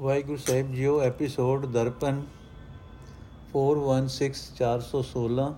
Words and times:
ਵਾਹਿਗੁਰੂ 0.00 0.36
ਸਾਹਿਬ 0.36 0.72
ਜੀਓ 0.72 1.00
ਐਪੀਸੋਡ 1.00 1.66
ਦਰਪਨ 1.66 2.22
416416 3.52 5.54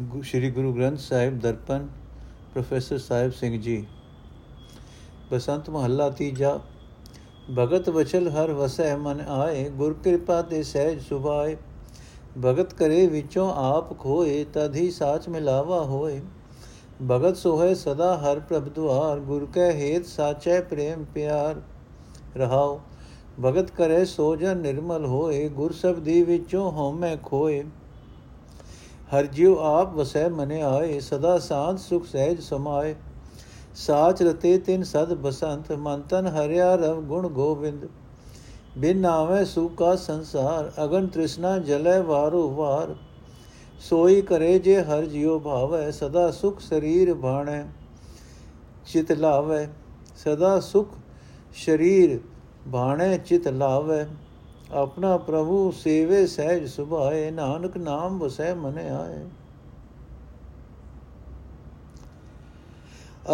ਗੁ- 0.00 0.22
ਸ਼੍ਰੀ 0.22 0.50
ਗੁਰੂ 0.50 0.74
ਗ੍ਰੰਥ 0.74 0.98
ਸਾਹਿਬ 0.98 1.40
ਦਰਪਨ, 1.40 1.88
ਪ੍ਰੋਫੈਸਰ 2.52 2.98
ਸਾਹਿਬ 2.98 3.32
ਸਿੰਘ 3.32 3.60
ਜੀ। 3.60 3.86
ਬਸੰਤ 5.32 5.70
ਮਹੱਲਾ 5.70 6.10
ਤੀਜਾ, 6.10 6.60
ਭਗਤ 7.58 7.88
ਵਚਲ 7.88 8.28
ਹਰ 8.28 8.52
ਵਸੈ 8.52 8.96
ਮਨ 8.96 9.20
ਆਏ, 9.20 9.70
ਗੁਰ 9.70 9.96
ਕਿਰਪਾ 10.04 10.42
ਤੇ 10.42 10.62
ਸਹਿਜ 10.62 11.02
ਸੁਭਾਏ। 11.02 11.56
ਭਗਤ 12.44 12.74
ਕਰੇ 12.74 13.06
ਵਿੱਚੋਂ 13.06 13.54
ਆਪ 13.54 13.98
ਖੋਏ, 13.98 14.44
ਤਦ 14.44 14.74
ਹੀ 14.74 14.90
ਸਾਚ 14.90 15.28
ਮਿਲਾਵਾ 15.28 15.84
ਹੋਏ। 15.84 16.20
ਭਗਤ 17.10 17.36
ਸੋਹੈ 17.36 17.74
ਸਦਾ 17.74 18.18
ਹਰ 18.18 18.40
ਪ੍ਰਭ 18.40 18.68
ਦੁਆਰ, 18.68 19.20
ਗੁਰ 19.20 19.48
ਕੈ 19.52 19.72
ਹੇਤ 19.72 20.06
ਸਾਚੈ 20.06 20.60
ਪ੍ਰੇਮ 20.60 21.04
ਪਿਆਰ। 21.04 21.62
ਰਹਾਉ 22.36 22.80
ਭਗਤ 23.44 23.70
ਕਰੇ 23.70 24.04
ਸੋ 24.04 24.36
ਜਨ 24.36 24.58
ਨਿਰਮਲ 24.58 25.06
ਹੋਏ, 25.06 25.48
ਗੁਰ 25.48 25.72
ਸਬਦੀ 25.72 26.22
ਵਿੱਚੋਂ 26.22 26.70
ਹਉਮੈ 26.72 27.16
ਖੋਏ। 27.16 27.62
ਹਰ 29.12 29.26
ਜਿਉ 29.26 29.56
ਆਪ 29.58 29.94
ਵਸੈ 29.94 30.28
ਮਨੇ 30.28 30.60
ਆਏ, 30.62 31.00
ਸਦਾ 31.00 31.38
ਸਾਧ 31.38 31.76
ਸੁਖ 31.76 32.06
ਸਹਿਜ 32.06 32.40
ਸਮਾਏ। 32.40 32.94
ਸਾਚ 33.74 34.22
ਰਤੇ 34.22 34.58
ਤਿਨ 34.58 34.82
ਸਦ 34.82 35.12
ਬਸੰਤ, 35.14 35.72
ਮਨ 35.72 36.00
ਤਨ 36.00 36.26
ਹਰਿਆ 36.26 36.74
ਰਵ 36.74 37.00
ਗੁਣ 37.00 37.28
ਗੋਬਿੰਦ। 37.28 37.86
ਬਿਨ 38.78 38.98
ਨਾਵੇਂ 38.98 39.44
ਸੁਕਾ 39.44 39.94
ਸੰਸਾਰ, 39.96 40.72
ਅਗਨ 40.84 41.06
ਤ੍ਰਿਸ਼ਨਾ 41.06 41.58
ਜਲੈ 41.58 42.00
ਵਾਰੋ 42.00 42.48
ਵਾਰ। 42.50 42.94
ਸੋਈ 43.80 44.20
ਕਰੇ 44.22 44.58
ਜੇ 44.58 44.82
ਹਰ 44.82 45.04
ਜਿਉ 45.04 45.38
ਭਾਵੈ, 45.38 45.90
ਸਦਾ 45.90 46.30
ਸੁਖ 46.30 46.60
ਸਰੀਰ 46.60 47.14
ਬਾਣੈ, 47.14 47.64
ਚਿਤ 48.86 49.12
ਲਾਵੈ। 49.12 49.68
ਸਦਾ 50.16 50.60
ਸੁਖ 50.60 50.88
ਸਰੀਰ 51.64 52.18
ਬਾਣੈ 52.66 53.16
ਚਿਤ 53.16 53.48
ਲਾਵੈ। 53.48 54.06
ਆਪਣਾ 54.72 55.16
ਪ੍ਰਭੂ 55.16 55.70
ਸੇਵੇ 55.70 56.26
ਸਹਿਜ 56.26 56.68
ਸੁਭਾਏ, 56.68 57.30
ਨਾਨਕ 57.30 57.76
ਨਾਮ 57.76 58.18
ਵਸੈ 58.18 58.54
ਮਨ 58.54 58.78
ਆਏ। 58.78 59.24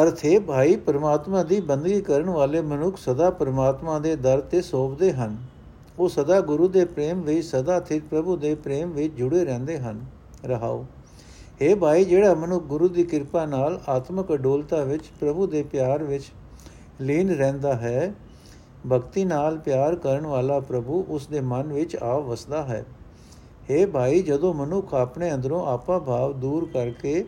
ਅਰਥ 0.03 0.25
ਹੈ 0.25 0.41
ਭਾਈ, 0.41 0.77
ਪ੍ਰਮਾਤਮਾ 0.77 1.43
ਦੀ 1.43 1.61
ਬੰਦਗੀ 1.61 2.01
ਕਰਨ 2.01 2.31
ਵਾਲੇ 2.31 2.61
ਮਨੁੱਖ 2.61 2.97
ਸਦਾ 2.97 3.31
ਪ੍ਰਮਾਤਮਾ 3.31 3.99
ਦੇ 3.99 4.17
ਦਰ 4.17 4.41
ਤੇ 4.41 4.63
ਸੋਭਦੇ 4.63 5.13
ਹਨ। 5.13 5.37
ਉਹ 5.99 6.09
ਸਦਾ 6.09 6.41
ਗੁਰੂ 6.41 6.69
ਦੇ 6.69 6.85
ਪ੍ਰੇਮ 6.85 7.21
ਵਿੱਚ, 7.21 7.47
ਸਦਾ 7.47 7.81
ਸਥਿਤ 7.81 8.03
ਪ੍ਰਭੂ 8.11 8.37
ਦੇ 8.37 8.55
ਪ੍ਰੇਮ 8.55 8.91
ਵਿੱਚ 8.91 9.15
ਜੁੜੇ 9.15 9.45
ਰਹਿੰਦੇ 9.45 9.79
ਹਨ। 9.79 10.05
ਰਹਾਓ। 10.45 10.87
हे 11.63 11.77
ਭਾਈ, 11.77 12.05
ਜਿਹੜਾ 12.05 12.35
ਮਨੁੱਖ 12.35 12.65
ਗੁਰੂ 12.65 12.89
ਦੀ 12.89 13.05
ਕਿਰਪਾ 13.05 13.47
ਨਾਲ 13.47 13.81
ਆਤਮਿਕ 13.89 14.35
ਅਡੋਲਤਾ 14.35 14.85
ਵਿੱਚ, 14.85 15.05
ਪ੍ਰਭੂ 15.21 15.47
ਦੇ 15.47 15.63
ਪਿਆਰ 15.63 16.03
ਵਿੱਚ 16.03 16.25
ਲੀਨ 17.01 17.31
ਰਹਿੰਦਾ 17.31 17.73
ਹੈ 17.73 18.15
ਭਗਤੀ 18.89 19.25
ਨਾਲ 19.25 19.59
ਪਿਆਰ 19.59 19.97
ਕਰਨ 19.97 20.27
ਵਾਲਾ 20.27 20.61
ਪ੍ਰਭੂ 20.61 21.05
ਉਸ 21.09 21.27
ਦੇ 21.27 21.41
ਮਨ 21.41 21.73
ਵਿੱਚ 21.73 21.97
ਆ 21.97 22.19
ਵਸਦਾ 22.19 22.63
ਹੈ। 22.63 22.85
हे 23.71 23.91
ਭਾਈ, 23.91 24.23
ਜਦੋਂ 24.23 24.55
ਮਨੁੱਖ 24.55 24.95
ਆਪਣੇ 24.95 25.35
ਅੰਦਰੋਂ 25.35 25.67
ਆਪਾ 25.67 25.99
ਭਾਵ 25.99 26.33
ਦੂਰ 26.33 26.69
ਕਰਕੇ 26.75 27.25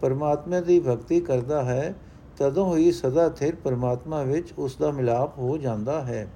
ਪਰਮਾਤਮਾ 0.00 0.60
ਦੀ 0.60 0.80
ਭਗਤੀ 0.80 1.20
ਕਰਦਾ 1.20 1.62
ਹੈ, 1.62 1.94
ਤਦੋਂ 2.36 2.76
ਹੀ 2.76 2.92
ਸਦਾ 2.92 3.28
ਸਥਿਰ 3.28 3.54
ਪਰਮਾਤਮਾ 3.54 4.22
ਵਿੱਚ 4.22 4.52
ਉਸ 4.58 4.76
ਦਾ 4.76 4.90
ਮਿਲਾਪ 4.90 5.38
ਹੋ 5.38 5.56
ਜਾਂਦਾ 5.58 6.02
ਹੈ। 6.02 6.28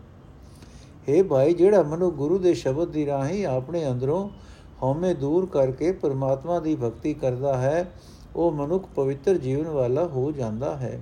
हे 1.09 1.25
ਭਾਈ, 1.25 1.55
ਜਿਹੜਾ 1.55 1.83
ਮਨੁ 1.83 2.11
ਗੁਰੂ 2.11 2.39
ਦੇ 2.39 2.55
ਸ਼ਬਦ 2.55 2.89
ਦੀ 2.89 3.07
ਰਾਹੀਂ 3.07 3.47
ਆਪਣੇ 3.47 3.91
ਅੰਦਰੋਂ 3.91 4.29
ਹਉਮੈ 4.83 5.15
ਦੂਰ 5.15 5.47
ਕਰਕੇ 5.47 5.93
ਪਰਮਾਤਮਾ 5.93 6.61
ਦੀ 6.61 6.77
ਭਗਤੀ 6.77 7.15
ਕਰਦਾ 7.15 7.57
ਹੈ, 7.57 7.93
ਉਹ 8.37 8.53
ਮਨੁੱਖ 8.53 8.89
ਪਵਿੱਤਰ 8.97 9.39
ਜੀਵਨ 9.39 9.69
ਵਾਲਾ 9.69 10.07
ਹੋ 10.07 10.33
ਜਾਂਦਾ 10.33 10.77
ਹੈ। 10.77 11.01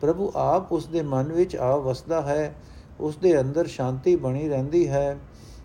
ਪ੍ਰਭੂ 0.00 0.32
ਆਪ 0.36 0.72
ਉਸ 0.72 0.86
ਦੇ 0.86 1.02
ਮਨ 1.02 1.32
ਵਿੱਚ 1.32 1.56
ਆ 1.56 1.76
ਵਸਦਾ 1.76 2.22
ਹੈ 2.22 2.54
ਉਸ 3.00 3.16
ਦੇ 3.16 3.40
ਅੰਦਰ 3.40 3.66
ਸ਼ਾਂਤੀ 3.66 4.16
ਬਣੀ 4.16 4.48
ਰਹਿੰਦੀ 4.48 4.88
ਹੈ, 4.88 5.18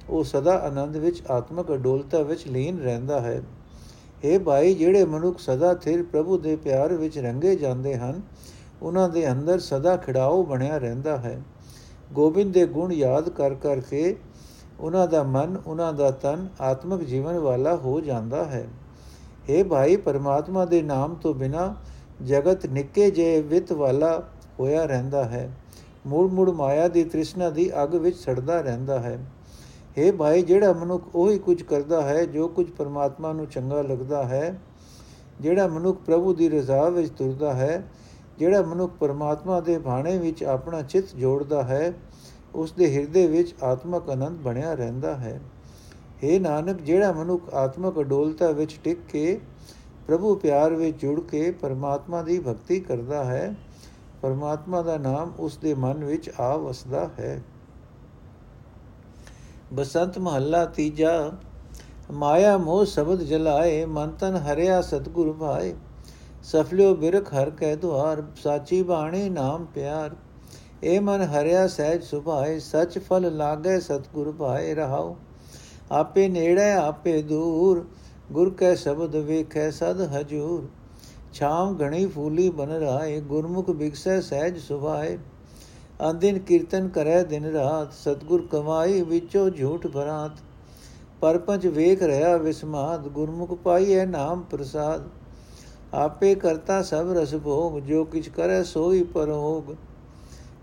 ਉਹ 0.09 0.23
ਸਦਾ 0.23 0.57
ਆਨੰਦ 0.57 0.97
ਵਿੱਚ, 0.97 1.23
ਆਤਮਿਕ 1.31 1.73
ਅਡੋਲਤਾ 1.73 2.21
ਵਿੱਚ 2.21 2.47
ਲੀਨ 2.47 2.79
ਰਹਿੰਦਾ 2.79 3.19
ਹੈ। 3.21 3.41
ਇਹ 4.23 4.39
ਭਾਈ, 4.39 4.73
ਜਿਹੜੇ 4.73 5.05
ਮਨੁੱਖ 5.05 5.39
ਸਦਾ 5.39 5.73
ਥਿਰ 5.73 6.03
ਪ੍ਰਭੂ 6.03 6.37
ਦੇ 6.37 6.55
ਪਿਆਰ 6.55 6.93
ਵਿੱਚ 6.93 7.17
ਰੰਗੇ 7.17 7.55
ਜਾਂਦੇ 7.55 7.95
ਹਨ, 7.95 8.21
ਉਹਨਾਂ 8.81 9.09
ਦੇ 9.09 9.31
ਅੰਦਰ 9.31 9.59
ਸਦਾ 9.59 9.97
ਖਿੜਾਓ 9.97 10.43
ਬਣਿਆ 10.43 10.77
ਰਹਿੰਦਾ 10.77 11.17
ਹੈ। 11.17 11.41
ਗੋਬਿੰਦ 12.13 12.53
ਦੇ 12.53 12.65
ਗੁਣ 12.65 12.91
ਯਾਦ 12.91 13.29
ਕਰ 13.29 13.53
ਕਰਕੇ 13.53 14.15
ਉਹਨਾਂ 14.79 15.07
ਦਾ 15.07 15.23
ਮਨ, 15.23 15.57
ਉਹਨਾਂ 15.67 15.93
ਦਾ 15.93 16.11
ਤਨ 16.11 16.47
ਆਤਮਿਕ 16.61 17.03
ਜੀਵਨ 17.03 17.37
ਵਾਲਾ 17.37 17.75
ਹੋ 17.75 18.01
ਜਾਂਦਾ 18.01 18.45
ਹੈ। 18.45 18.67
ਇਹ 19.49 19.63
ਭਾਈ, 19.63 19.95
ਪਰਮਾਤਮਾ 19.95 20.65
ਦੇ 20.65 20.81
ਨਾਮ 20.81 21.15
ਤੋਂ 21.15 21.33
ਬਿਨਾ 21.33 21.75
ਜਗਤ 22.25 22.65
ਨਿੱਕੇ 22.65 23.11
ਜੇ 23.11 23.41
ਵਿਤ 23.41 23.71
ਵਾਲਾ 23.71 24.23
ਹੋਇਆ 24.59 24.85
ਰਹਿੰਦਾ 24.85 25.23
ਹੈ। 25.23 25.49
ਮੂੜ 26.07 26.31
ਮੂੜ 26.31 26.49
ਮਾਇਆ 26.49 26.87
ਦੀ 26.87 27.03
ਤ੍ਰਿਸ਼ਨਾ 27.03 27.49
ਦੀ 27.49 27.69
ਅੱਗ 27.83 27.95
ਵਿੱਚ 27.95 28.17
ਸੜਦਾ 28.17 28.61
ਰਹਿੰਦਾ 28.61 28.99
ਹੈ। 28.99 29.19
हे 29.97 30.15
ਭਾਈ, 30.15 30.41
ਜਿਹੜਾ 30.41 30.73
ਮਨੁੱਖ 30.73 31.15
ਉਹੀ 31.15 31.37
ਕੁਝ 31.37 31.63
ਕਰਦਾ 31.63 32.01
ਹੈ 32.01 32.25
ਜੋ 32.25 32.47
ਕੁਝ 32.47 32.69
ਪਰਮਾਤਮਾ 32.71 33.33
ਨੂੰ 33.33 33.45
ਚੰਗਾ 33.47 33.81
ਲੱਗਦਾ 33.81 34.23
ਹੈ, 34.23 34.59
ਜਿਹੜਾ 35.41 35.67
ਮਨੁੱਖ 35.67 36.01
ਪ੍ਰਭੂ 36.05 36.33
ਦੀ 36.33 36.49
ਰਜ਼ਾ 36.49 36.89
ਵਿੱਚ 36.89 37.09
ਤੁਰਦਾ 37.09 37.53
ਹੈ, 37.53 37.83
ਜਿਹੜਾ 38.39 38.61
ਮਨੁੱਖ 38.61 38.93
ਪਰਮਾਤਮਾ 38.99 39.59
ਦੇ 39.59 39.77
ਬਾਣੇ 39.77 40.17
ਵਿੱਚ 40.17 40.43
ਆਪਣਾ 40.43 40.81
ਚਿੱਤ 40.81 41.15
ਜੋੜਦਾ 41.15 41.63
ਹੈ, 41.63 41.93
ਉਸ 42.55 42.71
ਦੇ 42.71 42.95
ਹਿਰਦੇ 42.95 43.27
ਵਿੱਚ 43.27 43.55
ਆਤਮਕ 43.63 44.09
ਆਨੰਦ 44.09 44.37
ਬਣਿਆ 44.39 44.73
ਰਹਿੰਦਾ 44.73 45.15
ਹੈ। 45.15 45.39
हे 46.23 46.39
ਨਾਨਕ, 46.41 46.81
ਜਿਹੜਾ 46.81 47.11
ਮਨੁੱਖ 47.11 47.53
ਆਤਮਕ 47.53 47.99
ਅਡੋਲਤਾ 47.99 48.51
ਵਿੱਚ 48.51 48.79
ਟਿਕ 48.83 48.97
ਕੇ 49.09 49.39
ਪ੍ਰਭੂ 50.09 50.35
ਪਿਆਰ 50.35 50.73
ਵਿੱਚ 50.73 51.01
ਜੁੜ 51.01 51.19
ਕੇ 51.19 51.51
ਪਰਮਾਤਮਾ 51.51 52.21
ਦੀ 52.21 52.39
ਭਗਤੀ 52.39 52.79
ਕਰਦਾ 52.79 53.23
ਹੈ, 53.23 53.55
ਪਰਮਾਤਮਾ 54.21 54.81
ਦਾ 54.81 54.97
ਨਾਮ 54.97 55.33
ਉਸ 55.39 55.57
ਦੇ 55.57 55.73
ਮਨ 55.73 56.03
ਵਿੱਚ 56.03 56.29
ਆ 56.39 56.55
ਵਸਦਾ 56.55 57.09
ਹੈ। 57.19 57.43
ਬਸੰਤ 59.73 60.17
ਮਹੱਲਾ 60.19 60.65
ਤੀਜਾ, 60.65 61.31
ਮਾਇਆ 62.11 62.57
ਮੋਹ 62.57 62.85
ਸ਼ਬਦ 62.85 63.21
ਜਲਾਏ, 63.21 63.85
ਮਨ 63.85 64.09
ਤਨ 64.09 64.35
ਹਰਿਆ 64.35 64.81
ਸਤਗੁਰ 64.81 65.31
ਭਾਏ। 65.33 65.75
ਸਫਲਿਓ 66.43 66.95
ਬਿਰਖ 66.95 67.33
ਹਰ 67.33 67.49
ਕੈ 67.49 67.75
ਦੁਆਰ, 67.75 68.23
ਸਾਚੀ 68.43 68.83
ਬਾਣੀ 68.83 69.29
ਨਾਮ 69.29 69.65
ਪਿਆਰ। 69.65 70.15
ਏ 70.83 70.99
ਮਨ 70.99 71.21
ਹਰਿਆ 71.21 71.67
ਸਹਿਜ 71.67 72.03
ਸੁਭਾਏ, 72.03 72.59
ਸਚ 72.59 72.99
ਫਲ 72.99 73.37
ਲਾਗੇ 73.37 73.79
ਸਤਗੁਰ 73.79 74.31
ਭਾਏ, 74.31 74.73
ਰਹਾਉ। 74.73 75.15
ਆਪੇ 75.91 76.27
ਨੇੜੇ, 76.27 76.71
ਆਪੇ 76.71 77.21
ਦੂਰ 77.21 77.85
ਗੁਰ 78.31 78.49
ਕੈ 78.49 78.75
ਸ਼ਬਦ 78.75 79.15
ਵੇਖੈ 79.15 79.69
ਸਦ 79.71 80.01
ਹਜੂਰ। 80.01 80.67
ਛਾਮ 81.33 81.77
ਘਣੀ 81.81 82.05
ਫੂਲੀ 82.05 82.49
ਬਨ 82.49 82.69
ਰਾਏ, 82.69 83.19
ਗੁਰਮੁਖ 83.21 83.69
ਬਿਕਸੈ 83.69 84.19
ਸਹਿਜ 84.21 84.57
ਸੁਭਾਏ। 84.57 85.17
ਅੰਦਿਨ 86.09 86.39
ਕੀਰਤਨ 86.39 86.87
ਕਰੈ 86.87 87.23
ਦਿਨ 87.23 87.45
ਰਾਤ, 87.45 87.93
ਸਤਗੁਰ 87.93 88.47
ਕਮਾਈ 88.51 89.01
ਵਿੱਚੋਂ 89.01 89.49
ਝੂਠ 89.49 89.87
ਭਰਾਤ 89.87 90.31
ਪਰਪੰਚ 91.21 91.67
ਵੇਖ 91.67 92.03
ਰਹਾ 92.03 92.37
ਵਿਸਮਾਦ, 92.37 93.07
ਗੁਰਮੁਖ 93.07 93.53
ਪਾਈਐ 93.53 94.05
ਨਾਮ 94.05 94.41
ਪ੍ਰਸਾਦ। 94.41 95.09
ਆਪੇ 95.93 96.35
ਕਰਤਾ 96.35 96.81
ਸਭ 96.81 97.11
ਰਸ 97.11 97.35
ਭੋਗ, 97.35 97.79
ਜੋ 97.79 98.03
ਕਿਛ 98.03 98.29
ਕਰੈ 98.29 98.63
ਸੋਈ 98.63 99.03
ਪਰੋਗ। 99.03 99.75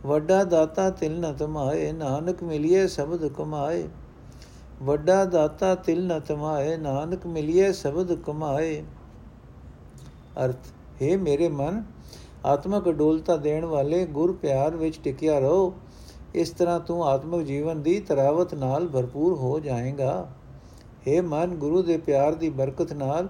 ਵੱਡਾ 0.06 0.44
ਦਾਤਾ 0.44 0.90
ਤਿਲ 0.90 1.20
ਨ 1.20 1.32
ਤਮਾਏ, 1.32 1.92
ਨਾਨਕ 1.92 2.42
ਮਿਲਿਏ 2.42 2.86
ਸ਼ਬਦ 2.86 3.28
ਕਮਾਏ। 3.28 3.88
ਵੱਡਾ 4.82 5.24
ਦਾਤਾ 5.24 5.74
ਤਿਲ 5.74 6.06
ਨ 6.06 6.18
ਤਮਾਏ 6.20 6.76
ਨਾਨਕ 6.76 7.26
ਮਿਲਿਏ 7.26 7.72
ਸ਼ਬਦ 7.72 8.12
ਕਮਾਏ 8.14 8.82
ਅਰਥ, 10.44 10.68
ਹੈ 11.02 11.16
ਮੇਰੇ 11.16 11.48
ਮਨ, 11.48 11.82
ਆਤਮਕ 12.44 12.88
ਅਡੋਲਤਾ 12.88 13.36
ਦੇਣ 13.36 13.64
ਵਾਲੇ 13.64 14.04
ਗੁਰ 14.06 14.32
ਪਿਆਰ 14.32 14.76
ਵਿੱਚ 14.76 14.98
ਟਿਕਿਆ 15.04 15.38
ਰਹੋ। 15.38 15.72
ਇਸ 16.34 16.50
ਤਰ੍ਹਾਂ 16.50 16.80
ਤੂੰ 16.80 17.04
ਆਤਮਿਕ 17.04 17.46
ਜੀਵਨ 17.46 17.82
ਦੀ 17.82 18.00
ਤਰਾਵਤ 18.00 18.54
ਨਾਲ 18.54 18.88
ਭਰਪੂਰ 18.88 19.32
ਹੋ 19.32 19.58
ਜਾਏਗਾ। 19.60 20.28
हे 21.08 21.22
ਮਨ, 21.22 21.54
ਗੁਰੂ 21.54 21.82
ਦੇ 21.82 21.96
ਪਿਆਰ 21.96 22.34
ਦੀ 22.34 22.50
ਬਰਕਤ 22.50 22.92
ਨਾਲ 22.92 23.28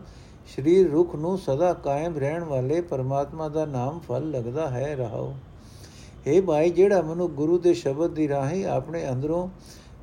ਸਰੀਰ 0.56 0.90
ਰੁਖ 0.90 1.14
ਨੂੰ 1.16 1.38
ਸਦਾ 1.38 1.72
ਕਾਇਮ 1.72 2.18
ਰਹਿਣ 2.18 2.44
ਵਾਲੇ 2.44 2.80
ਪਰਮਾਤਮਾ 2.80 3.48
ਦਾ 3.48 3.66
ਨਾਮ 3.66 3.98
ਫਲ 3.98 4.30
ਲੱਗਦਾ 4.30 4.68
ਹੈ, 4.70 4.94
ਰਹਾਓ। 4.96 5.32
हे 6.26 6.42
ਭਾਈ, 6.42 6.70
ਜਿਹੜਾ 6.70 7.02
ਮਨੁ 7.02 7.28
ਗੁਰੂ 7.28 7.58
ਦੇ 7.58 7.74
ਸ਼ਬਦ 7.74 8.14
ਦੀ 8.14 8.28
ਰਾਹੀਂ 8.28 8.66
ਆਪਣੇ 8.66 9.08
ਅੰਦਰੋਂ 9.08 9.48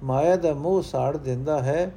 ਮਾਇਆ 0.04 0.36
ਦਾ 0.36 0.54
ਮੋਹ 0.54 0.82
ਸਾੜ 0.82 1.18
ਦਿੰਦਾ 1.18 1.62
ਹੈ। 1.64 1.92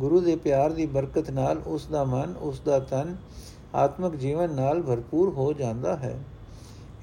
ਗੁਰੂ 0.00 0.20
ਦੇ 0.20 0.36
ਪਿਆਰ 0.36 0.72
ਦੀ 0.72 0.86
ਬਰਕਤ 0.86 1.30
ਨਾਲ 1.30 1.62
ਉਸ 1.66 1.86
ਦਾ 1.86 2.04
ਮਨ 2.04 2.34
ਉਸ 2.40 2.60
ਦਾ 2.60 2.78
ਤਨ, 2.78 3.16
ਆਤਮਿਕ 3.74 4.16
ਜੀਵਨ 4.16 4.52
ਨਾਲ 4.52 4.82
ਭਰਪੂਰ 4.82 5.28
ਹੋ 5.28 5.52
ਜਾਂਦਾ 5.52 5.96
ਹੈ। 5.96 6.18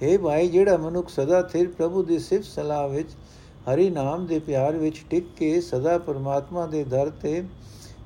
हे 0.03 0.19
ਭਾਈ, 0.19 0.47
ਜਿਹੜਾ 0.47 0.77
ਮਨੁੱਖ 0.77 1.09
ਸਦਾ 1.09 1.41
ਥਿਰ 1.41 1.67
ਪ੍ਰਭੂ 1.67 2.03
ਦੀ 2.03 2.19
ਸਿਫਤ 2.19 2.45
ਸਲਾਹ 2.45 2.89
ਵਿੱਚ, 2.89 3.09
ਹਰੀ 3.69 3.89
ਨਾਮ 3.89 4.25
ਦੇ 4.25 4.39
ਪਿਆਰ 4.39 4.77
ਵਿੱਚ 4.77 5.03
ਟਿਕ 5.09 5.25
ਕੇ 5.37 5.61
ਸਦਾ 5.61 5.97
ਪਰਮਾਤਮਾ 5.97 6.65
ਦੇ 6.65 6.83
ਦਰ 6.83 7.09
ਤੇ 7.09 7.43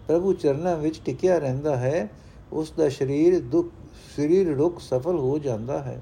ਪ੍ਰਭੂ 0.07 0.33
ਚਰਨਾਂ 0.33 0.77
ਵਿੱਚ 0.77 1.01
ਟਿਕਿਆ 1.05 1.37
ਰਹਿੰਦਾ 1.37 1.75
ਹੈ 1.77 2.09
ਉਸ 2.53 2.71
ਦਾ 2.71 2.89
ਸਰੀਰ 2.89 3.39
ਦੁੱਖ, 3.39 3.67
ਸਰੀਰ 4.15 4.55
ਰੁਕ 4.55 4.79
ਸਫਲ 4.79 5.19
ਹੋ 5.19 5.39
ਜਾਂਦਾ 5.39 5.79
ਹੈ। 5.79 6.01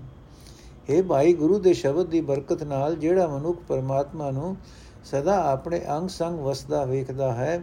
हे 0.90 1.04
ਭਾਈ, 1.04 1.34
ਗੁਰੂ 1.34 1.60
ਦੇ 1.60 1.74
ਸ਼ਬਦ 1.74 2.08
ਦੀ 2.08 2.22
ਬਰਕਤ 2.22 2.64
ਨਾਲ 2.64 2.96
ਜਿਹੜਾ 2.96 3.28
ਮਨੁੱਖ 3.28 3.60
ਪਰਮਾਤਮਾ 3.68 4.32
ਨੂੰ 4.32 4.58
ਸਦਾ 5.12 5.52
ਆਪਣੇ 5.52 5.82
ਅੰਗ 5.98 6.10
ਸੰਗ 6.10 6.40
ਵਸਦਾ 6.40 6.84
ਵੇਖਦਾ 6.86 7.34
ਹੈ 7.34 7.62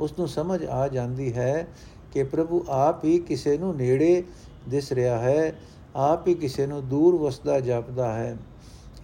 ਉਸ 0.00 0.18
ਨੂੰ 0.18 0.28
ਸਮਝ 0.28 0.64
ਆ 0.64 0.88
ਜਾਂਦੀ 0.88 1.32
ਹੈ 1.32 1.66
ਕਿ 2.12 2.22
ਪ੍ਰਭੂ 2.24 2.64
ਆਪ 2.68 3.04
ਹੀ 3.04 3.18
ਕਿਸੇ 3.18 3.58
ਨੂੰ 3.58 3.76
ਨੇੜੇ 3.76 4.22
ਦਿਸ 4.68 4.92
ਰਿਹਾ 4.92 5.18
ਹੈ, 5.18 5.52
ਆਪ 5.96 6.28
ਹੀ 6.28 6.34
ਕਿਸੇ 6.34 6.66
ਨੂੰ 6.66 6.88
ਦੂਰ 6.88 7.16
ਵਸਦਾ 7.16 7.60
ਜਾਪਦਾ 7.60 8.12
ਹੈ। 8.12 8.36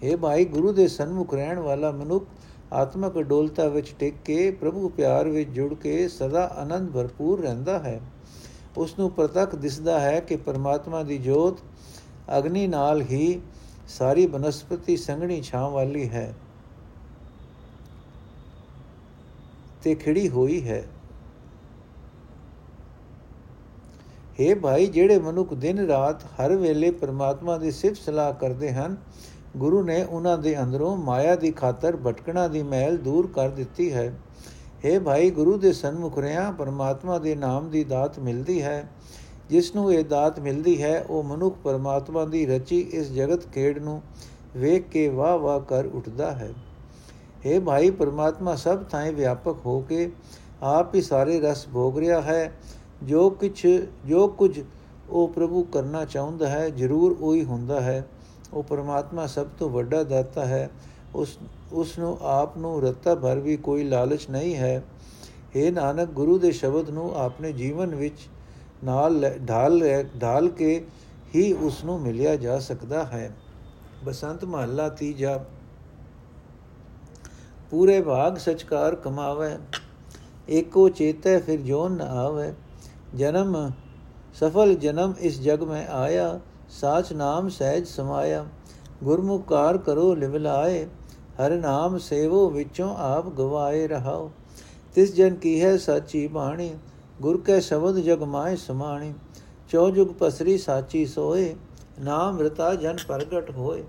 हे 0.03 0.17
ਭਾਈ, 0.17 0.45
ਗੁਰੂ 0.45 0.71
ਦੇ 0.73 0.87
ਸਨਮੁਖ 0.87 1.33
ਰਹਿਣ 1.33 1.59
ਵਾਲਾ 1.59 1.91
ਮਨੁੱਖ 1.91 2.25
ਆਤਮਕ 2.73 3.17
ਡੋਲਤਾ 3.17 3.67
ਵਿੱਚ 3.67 3.93
ਟਿਕ 3.99 4.13
ਕੇ, 4.25 4.51
ਪ੍ਰਭੂ 4.51 4.89
ਪਿਆਰ 4.89 5.29
ਵਿੱਚ 5.29 5.49
ਜੁੜ 5.49 5.73
ਕੇ 5.73 6.07
ਸਦਾ 6.07 6.45
ਆਨੰਦ 6.45 6.91
ਭਰਪੂਰ 6.91 7.41
ਰਹਿੰਦਾ 7.41 7.79
ਹੈ। 7.79 7.99
ਉਸ 8.77 8.99
ਨੂੰ 8.99 9.11
ਪ੍ਰਤੱਖ 9.11 9.55
ਦਿਸਦਾ 9.55 9.99
ਹੈ 9.99 10.19
ਕਿ 10.19 10.35
ਪਰਮਾਤਮਾ 10.35 11.03
ਦੀ 11.03 11.17
ਜੋਤ 11.17 11.59
ਅਗਨੀ 12.37 12.67
ਨਾਲ 12.67 13.01
ਹੀ 13.01 13.41
ਸਾਰੀ 13.87 14.25
ਬਨਸਪਤੀ 14.27 14.97
ਸੰਗਣੀ 14.97 15.41
ਛਾਂ 15.41 15.69
ਵਾਲੀ 15.69 16.09
ਹੈ। 16.09 16.33
ਤੇ 19.83 19.95
ਖਿੜੀ 19.95 20.29
ਹੋਈ 20.29 20.67
ਹੈ। 20.67 20.83
हे 24.39 24.59
ਭਾਈ, 24.59 24.85
ਜਿਹੜੇ 24.87 25.19
ਮਨੁੱਖ 25.19 25.53
ਦਿਨ 25.53 25.79
ਰਾਤ 25.79 26.23
ਹਰ 26.23 26.55
ਵੇਲੇ 26.55 26.91
ਪਰਮਾਤਮਾ 26.91 27.57
ਦੀ 27.57 27.71
ਸਿਫਤ 27.71 27.97
ਸਲਾਹ 27.97 28.33
ਕਰਦੇ 28.33 28.71
ਹਨ, 28.71 28.97
ਗੁਰੂ 29.57 29.83
ਨੇ 29.83 30.03
ਉਹਨਾਂ 30.03 30.37
ਦੇ 30.37 30.61
ਅੰਦਰੋਂ 30.61 30.97
ਮਾਇਆ 30.97 31.35
ਦੀ 31.35 31.51
ਖਾਤਰ 31.51 31.97
ਭਟਕਣਾ 31.97 32.47
ਦੀ 32.47 32.63
ਮਹਿਲ 32.63 32.97
ਦੂਰ 32.97 33.27
ਕਰ 33.27 33.49
ਦਿੱਤੀ 33.49 33.93
ਹੈ। 33.93 34.13
हे 34.85 35.01
ਭਾਈ, 35.01 35.29
ਗੁਰੂ 35.29 35.57
ਦੇ 35.57 35.73
ਸਨਮੁਖ 35.73 36.19
ਰਿਆਂ 36.19 36.51
ਪਰਮਾਤਮਾ 36.51 37.17
ਦੇ 37.19 37.35
ਨਾਮ 37.35 37.69
ਦੀ 37.69 37.83
ਦਾਤ 37.83 38.19
ਮਿਲਦੀ 38.19 38.61
ਹੈ। 38.61 38.89
ਜਿਸ 39.49 39.75
ਨੂੰ 39.75 39.93
ਇਹ 39.93 40.05
ਦਾਤ 40.05 40.39
ਮਿਲਦੀ 40.39 40.81
ਹੈ, 40.83 41.05
ਉਹ 41.09 41.23
ਮਨੁੱਖ 41.23 41.57
ਪਰਮਾਤਮਾ 41.63 42.25
ਦੀ 42.25 42.45
ਰਚੀ 42.45 42.79
ਇਸ 42.79 43.11
ਜਗਤ 43.11 43.47
ਖੇਡ 43.53 43.79
ਨੂੰ 43.79 44.01
ਵੇਖ 44.55 44.87
ਕੇ 44.87 45.07
ਵਾਹ 45.09 45.37
ਵਾਹ 45.37 45.59
ਕਰ 45.59 45.85
ਉੱਠਦਾ 45.85 46.31
ਹੈ। 46.31 46.53
हे 47.45 47.61
ਭਾਈ 47.61 47.89
ਪਰਮਾਤਮਾ, 47.89 48.55
ਸਭ 48.55 48.83
ਥਾਂ 48.83 49.11
ਵਿਆਪਕ 49.11 49.55
ਹੋ 49.65 49.79
ਕੇ 49.79 50.11
ਆਪ 50.61 50.95
ਹੀ 50.95 51.01
ਸਾਰੇ 51.01 51.39
ਰਸ 51.39 51.67
ਭੋਗ 51.73 51.97
ਰਿਹਾ 51.99 52.21
ਹੈ। 52.21 52.53
ਜੋ 53.03 53.29
ਕੁਝ 53.29 53.67
ਜੋ 54.05 54.27
ਕੁਝ 54.27 54.61
ਉਹ 55.09 55.27
ਪ੍ਰਭੂ 55.27 55.63
ਕਰਨਾ 55.63 56.05
ਚਾਹੁੰਦਾ 56.05 56.49
ਹੈ, 56.49 56.69
ਜ਼ਰੂਰ 56.69 57.17
ਉਹੀ 57.21 57.43
ਹੁੰਦਾ 57.43 57.81
ਹੈ। 57.81 58.07
ਉਹ 58.53 58.63
ਪਰਮਾਤਮਾ 58.63 59.27
ਸਭ 59.27 59.47
ਤੋਂ 59.59 59.69
ਵੱਡਾ 59.69 60.03
ਦਾਤਾ 60.03 60.45
ਹੈ। 60.45 60.69
ਉਸ 61.15 61.37
ਉਸ 61.71 61.99
ਨੂੰ, 61.99 62.17
ਆਪ 62.21 62.57
ਨੂੰ 62.57 62.81
ਰਤਾ 62.81 63.15
ਭਰ 63.15 63.39
ਵੀ 63.39 63.57
ਕੋਈ 63.57 63.83
ਲਾਲਚ 63.83 64.29
ਨਹੀਂ 64.29 64.55
ਹੈ। 64.55 64.83
हे 65.57 65.73
ਨਾਨਕ, 65.73 66.09
ਗੁਰੂ 66.09 66.39
ਦੇ 66.39 66.51
ਸ਼ਬਦ 66.51 66.89
ਨੂੰ 66.89 67.15
ਆਪਣੇ 67.15 67.51
ਜੀਵਨ 67.51 67.95
ਵਿੱਚ 67.95 68.19
ਨਾਲ 68.83 69.31
ਢਾਲ 69.49 69.83
ਢਾਲ 70.21 70.49
ਕੇ 70.49 70.85
ਹੀ 71.35 71.53
ਉਸ 71.53 71.83
ਨੂੰ 71.83 72.01
ਮਿਲਿਆ 72.01 72.35
ਜਾ 72.35 72.59
ਸਕਦਾ 72.59 73.03
ਹੈ। 73.03 73.35
ਬਸੰਤ 74.03 74.45
ਮਹੱਲਾ 74.45 74.89
ਤੀਜਾ 74.89 75.45
ਪੂਰੇ 77.73 78.01
ਭਾਗ 78.01 78.35
ਸਚਕਾਰ 78.37 78.95
ਕਮਾਵੇ 78.95 79.47
ਏਕੋ 80.49 80.87
ਚੇਤੈ 80.89 81.37
ਫਿਰ 81.39 81.59
ਜੋਨ 81.59 81.91
ਨ 81.91 82.01
ਆਵੇ 82.01 82.51
ਜਨਮ 83.15 83.55
ਸਫਲ 84.35 84.73
ਜਨਮ 84.75 85.13
ਇਸ 85.19 85.39
ਜਗ 85.41 85.63
ਮੈਂ 85.63 85.85
ਆਇਆ 85.91 86.39
ਸਾਚ 86.71 87.11
ਨਾਮ 87.13 87.47
ਸਹਿਜ 87.49 87.87
ਸਮਾਇਆ 87.87 88.45
ਗੁਰਮੁਖਕਾਰ 89.03 89.77
ਕਰੋ 89.77 90.13
ਲਿਵਲਾਏ 90.15 90.85
ਹਰ 91.39 91.55
ਨਾਮ 91.55 91.97
ਸੇਵੋ 91.99 92.49
ਵਿੱਚੋਂ 92.49 92.89
ਆਪ 92.97 93.29
ਗਵਾਏ 93.33 93.87
ਰਹਾਓ 93.87 94.29
ਤਿਸ 94.95 95.15
ਜਨ 95.15 95.35
ਕੀ 95.35 95.59
ਹੈ 95.61 95.75
ਸਾਚੀ 95.77 96.25
ਬਾਣੀ 96.27 96.71
ਗੁਰ 97.21 97.41
ਕੈ 97.41 97.59
ਸ਼ਬਦ 97.61 97.99
ਜਗ 98.01 98.23
ਮਾਏ 98.27 98.55
ਸਮਾਣੀ 98.57 99.13
ਚੋ 99.69 99.89
ਜੁਗ 99.89 100.13
ਪਸਰੀ 100.19 100.57
ਸਾਚੀ 100.57 101.05
ਸੋਏ 101.05 101.53
ਨਾਮ 102.01 102.39
ਰਤਾ 102.39 102.73
ਜਨ 102.75 102.97
ਪ੍ਰਗਟ 103.07 103.49
ਹੋਏ 103.51 103.83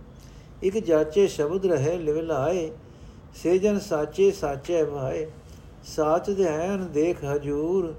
ਇਕ 0.63 0.79
ਜਾਚੇ 0.79 1.27
ਸ਼ਬਦ 1.29 1.67
ਰਹੇ 1.67 1.97
ਲਿਵਲਾਏ 1.99 2.71
ਸੇ 3.35 3.59
ਜਨ 3.59 3.79
ਸਾਚੇ 3.79 4.31
ਸਾਚੇ 4.33 4.85
ਭਾਏ 4.85 5.27
ਸਾਚ 5.87 6.31
ਧਿਆਨ 6.31 6.87
ਦੇਖ 6.93 7.25
ਹਜੂਰ। 7.25 7.95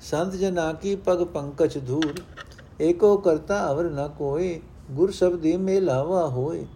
ਸੰਤ 0.00 0.32
ਜਨਾ 0.32 0.72
ਕੀ 0.72 0.94
ਪਗ 0.96 1.24
ਪੰਕਜ 1.24 1.78
ਧੂਰ, 1.86 2.20
ਏਕੋ 2.80 3.16
ਕਰਤਾ 3.16 3.70
ਅਵਰ 3.70 3.84
ਨ 3.84 4.08
ਕੋਏ, 4.08 4.60
ਗੁਰ 4.90 5.10
ਸ਼ਬਦੀ 5.10 5.56
ਮੇ 5.56 5.80
ਲਾਵਾ 5.80 6.26
ਹੋਏ। 6.28 6.66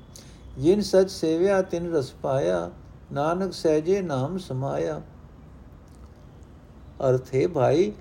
ਜਿਨ 0.59 0.81
ਸਚ 0.81 1.11
ਸੇਵਿਆ 1.11 1.61
ਤਿਨ 1.63 1.93
ਰਸ 1.93 2.13
ਪਾਇਆ, 2.13 2.71
ਨਾਨਕ 3.13 3.53
ਸਹਿਜੇ 3.53 4.01
ਨਾਮ 4.03 4.39
ਸਮਾਇਆ। 4.39 5.01
ਅਰਥੇ 7.09 7.47
ਭਾਈ, 7.47 7.93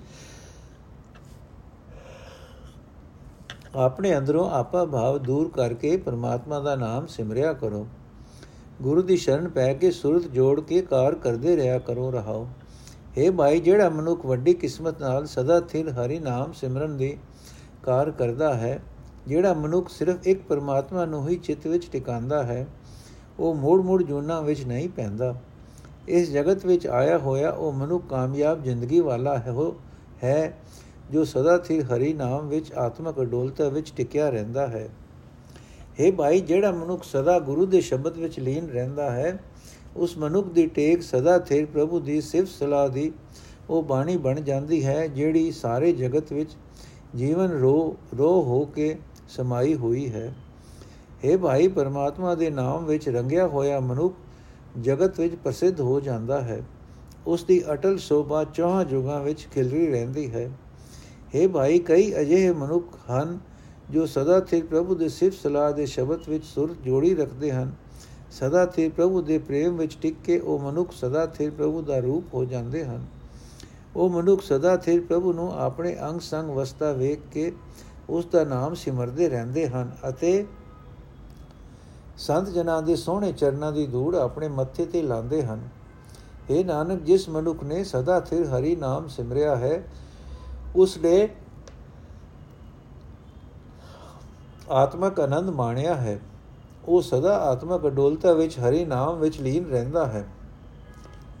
ਆਪਣੇ 3.76 4.16
ਅੰਦਰੋਂ 4.18 4.50
ਆਪਾ 4.50 4.84
ਭਾਵ 4.84 5.18
ਦੂਰ 5.18 5.50
ਕਰਕੇ 5.50 5.96
ਪਰਮਾਤਮਾ 5.96 6.60
ਦਾ 6.60 6.74
ਨਾਮ 6.76 7.06
ਸਿਮਰਿਆ 7.06 7.52
ਕਰੋ। 7.52 7.86
ਗੁਰੂ 8.82 9.02
ਦੀ 9.02 9.16
ਸ਼ਰਨ 9.16 9.48
ਪੈ 9.48 9.72
ਕੇ 9.74 9.90
ਸੁਰਤ 9.90 10.22
ਜੋੜ 10.22 10.60
ਕੇ 10.60 10.80
ਕਾਰ 10.80 11.14
ਕਰਦੇ 11.14 11.56
ਰਿਹਾ 11.56 11.78
ਕਰੋ 11.78 12.10
ਰਹਾਓ। 12.10 12.46
हे 13.18 13.32
ਭਾਈ 13.32 13.60
ਜਿਹੜਾ 13.60 13.88
ਮਨੁੱਖ 13.88 14.26
ਵੱਡੀ 14.26 14.54
ਕਿਸਮਤ 14.54 15.00
ਨਾਲ 15.00 15.26
ਸਦਾ 15.26 15.60
ਥਿਰ 15.60 15.88
ਹਰੀ 15.88 16.18
ਨਾਮ 16.18 16.52
ਸਿਮਰਨ 16.52 16.96
ਦੀ 16.96 17.16
ਕਾਰ 17.82 18.10
ਕਰਦਾ 18.10 18.54
ਹੈ, 18.54 18.82
ਜਿਹੜਾ 19.26 19.54
ਮਨੁੱਖ 19.54 19.88
ਸਿਰਫ 19.88 20.26
ਇੱਕ 20.26 20.42
ਪਰਮਾਤਮਾ 20.42 21.04
ਨੂੰ 21.04 21.28
ਹੀ 21.28 21.36
ਚਿੱਤ 21.36 21.66
ਵਿੱਚ 21.66 21.88
ਟਿਕਾਉਂਦਾ 21.90 22.42
ਹੈ, 22.42 22.66
ਉਹ 23.38 23.54
ਮੋੜ-ਮੋੜ 23.54 24.02
ਜੁਨਾ 24.02 24.40
ਵਿੱਚ 24.40 24.64
ਨਹੀਂ 24.66 24.88
ਪੈਂਦਾ। 24.88 25.34
ਇਸ 26.08 26.30
ਜਗਤ 26.30 26.66
ਵਿੱਚ 26.66 26.86
ਆਇਆ 26.86 27.18
ਹੋਇਆ 27.18 27.50
ਉਹ 27.50 27.72
ਮਨੁੱਖ 27.72 28.04
ਕਾਮਯਾਬ 28.08 28.62
ਜ਼ਿੰਦਗੀ 28.62 29.00
ਵਾਲਾ 29.00 29.38
ਹੈ, 29.38 29.50
ਉਹ 29.50 29.76
ਹੈ 30.24 30.58
ਜੋ 31.10 31.24
ਸਦਾ 31.24 31.58
ਥਿਰ 31.58 31.84
ਹਰੀ 31.84 32.12
ਨਾਮ 32.12 32.48
ਵਿੱਚ 32.48 32.72
ਆਤਮਕ 32.72 33.20
ਅਡੋਲਤਾ 33.20 33.68
ਵਿੱਚ 33.68 33.92
ਟਿਕਿਆ 33.96 34.30
ਰਹਿੰਦਾ 34.30 34.66
ਹੈ। 34.66 34.88
हे 35.97 36.11
ਭਾਈ 36.11 36.39
ਜਿਹੜਾ 36.41 36.71
ਮਨੁੱਖ 36.71 37.03
ਸਦਾ 37.03 37.37
ਗੁਰੂ 37.41 37.65
ਦੇ 37.65 37.81
ਸ਼ਬਦ 37.81 38.17
ਵਿੱਚ 38.17 38.39
ਲੀਨ 38.39 38.69
ਰਹਿੰਦਾ 38.69 39.09
ਹੈ 39.11 39.37
ਉਸ 39.95 40.17
ਮਨੁੱਖ 40.17 40.47
ਦੀ 40.47 40.65
ਟੇਕ 40.67 41.01
ਸਦਾ 41.01 41.37
ਥਿਰ 41.39 41.65
ਪ੍ਰਭੂ 41.65 41.99
ਦੀ 41.99 42.19
ਸਿਫਤ 42.21 42.49
ਸਲਾਹ 42.49 42.87
ਦੀ 42.89 43.11
ਉਹ 43.69 43.83
ਬਾਣੀ 43.83 44.17
ਬਣ 44.17 44.41
ਜਾਂਦੀ 44.41 44.83
ਹੈ 44.85 45.07
ਜਿਹੜੀ 45.07 45.51
ਸਾਰੇ 45.53 45.91
ਜਗਤ 45.93 46.33
ਵਿੱਚ 46.33 46.55
ਜੀਵਨ 47.15 47.51
ਰੋ 47.51 47.95
ਰੋ 48.17 48.31
ਹੋ 48.43 48.63
ਕੇ 48.65 48.95
ਸਮਾਈ 49.29 49.73
ਹੋਈ 49.75 50.09
ਹੈ 50.09 50.33
हे 51.23 51.37
ਭਾਈ 51.37 51.67
ਪਰਮਾਤਮਾ 51.69 52.33
ਦੇ 52.35 52.49
ਨਾਮ 52.51 52.85
ਵਿੱਚ 52.85 53.07
ਰੰਗਿਆ 53.09 53.47
ਹੋਇਆ 53.47 53.79
ਮਨੁੱਖ 53.81 54.13
ਜਗਤ 54.79 55.19
ਵਿੱਚ 55.19 55.35
ਪ੍ਰਸਿੱਧ 55.35 55.81
ਹੋ 55.81 55.99
ਜਾਂਦਾ 55.99 56.41
ਹੈ 56.41 56.63
ਉਸ 57.25 57.43
ਦੀ 57.43 57.61
ਅਟਲ 57.73 57.97
ਸੋਭਾ 57.99 58.43
ਚੌਹਾਂ 58.45 58.83
ਜੁਗਾਂ 58.85 59.21
ਵਿੱਚ 59.21 59.47
ਖਿਲਰੀ 59.51 59.87
ਰਹਿੰਦੀ 59.87 60.29
ਹੈ 60.31 60.49
हे 61.35 61.47
ਭਾਈ 61.49 61.79
ਕਈ 61.81 62.13
ਅਜਿਹੇ 62.21 62.51
ਮਨੁੱਖ 62.53 62.97
ਹਨ 63.09 63.39
ਜੋ 63.90 64.06
ਸਦਾ 64.06 64.38
ਥਿਰ 64.40 64.64
ਪ੍ਰਭੂ 64.64 64.94
ਦੇ 64.94 65.08
ਸਿਫਤ 65.08 65.38
ਸਲਾਹ 65.38 65.72
ਦੇ 65.72 65.86
ਸ਼ਬਦ 65.86 66.28
ਵਿੱਚ 66.28 66.44
ਸੁਰ 66.44 66.74
ਜੋੜੀ 66.84 67.14
ਰੱਖਦੇ 67.14 67.52
ਹਨ, 67.52 67.72
ਸਦਾ 68.30 68.64
ਥਿਰ 68.66 68.90
ਪ੍ਰਭੂ 68.90 69.22
ਦੇ 69.22 69.38
ਪ੍ਰੇਮ 69.38 69.76
ਵਿੱਚ 69.76 69.96
ਟਿਕ 70.02 70.16
ਕੇ 70.24 70.38
ਉਹ 70.38 70.58
ਮਨੁੱਖ 70.58 70.92
ਸਦਾ 70.92 71.26
ਥਿਰ 71.26 71.50
ਪ੍ਰਭੂ 71.50 71.82
ਦਾ 71.82 71.98
ਰੂਪ 71.98 72.34
ਹੋ 72.34 72.44
ਜਾਂਦੇ 72.44 72.84
ਹਨ। 72.84 73.06
ਉਹ 73.96 74.10
ਮਨੁੱਖ 74.10 74.42
ਸਦਾ 74.42 74.76
ਥਿਰ 74.76 75.00
ਪ੍ਰਭੂ 75.00 75.32
ਨੂੰ 75.32 75.52
ਆਪਣੇ 75.58 75.96
ਅੰਗ 76.00 76.20
ਸੰਗ 76.20 76.50
ਵਸਤਾ 76.50 76.92
ਵੇਖ 76.92 77.20
ਕੇ 77.32 77.52
ਉਸ 78.08 78.26
ਦਾ 78.26 78.44
ਨਾਮ 78.44 78.74
ਸਿਮਰਦੇ 78.74 79.28
ਰਹਿੰਦੇ 79.28 79.66
ਹਨ 79.68 79.90
ਅਤੇ 80.08 80.46
ਸੰਤ 82.16 82.48
ਜਨਾਂ 82.48 82.82
ਦੇ 82.82 82.96
ਸੋਹਣੇ 82.96 83.32
ਚਰਨਾਂ 83.32 83.72
ਦੀ 83.72 83.86
ਧੂੜ 83.86 84.14
ਆਪਣੇ 84.16 84.48
ਮੱਥੇ 84.48 84.86
ਤੇ 84.86 85.02
ਲਾਉਂਦੇ 85.02 85.42
ਹਨ। 85.42 85.68
ਇਹ 86.50 86.64
ਨਾਨਕ, 86.64 87.02
ਜਿਸ 87.02 87.28
ਮਨੁੱਖ 87.28 87.64
ਨੇ 87.64 87.82
ਸਦਾ 87.84 88.20
ਥਿਰ 88.20 88.46
ਹਰੀ 88.46 88.76
ਨਾਮ 88.76 89.08
ਸਿਮਰਿਆ 89.08 89.56
ਹੈ, 89.56 89.82
ਉਸ 90.76 90.96
ਨੇ 90.98 91.28
ਆਤਮਕ 94.70 95.20
ਆਨੰਦ 95.20 95.50
ਮਾਣਿਆ 95.50 95.94
ਹੈ। 95.94 96.20
ਉਹ 96.84 97.02
ਸਦਾ 97.02 97.38
ਆਤਮਕ 97.38 97.86
ਅਡੋਲਤਾ 97.86 98.32
ਵਿੱਚ, 98.32 98.58
ਹਰੀ 98.58 98.84
ਨਾਮ 98.84 99.18
ਵਿੱਚ 99.18 99.40
ਲੀਨ 99.40 99.66
ਰਹਿੰਦਾ 99.66 100.06
ਹੈ। 100.06 100.28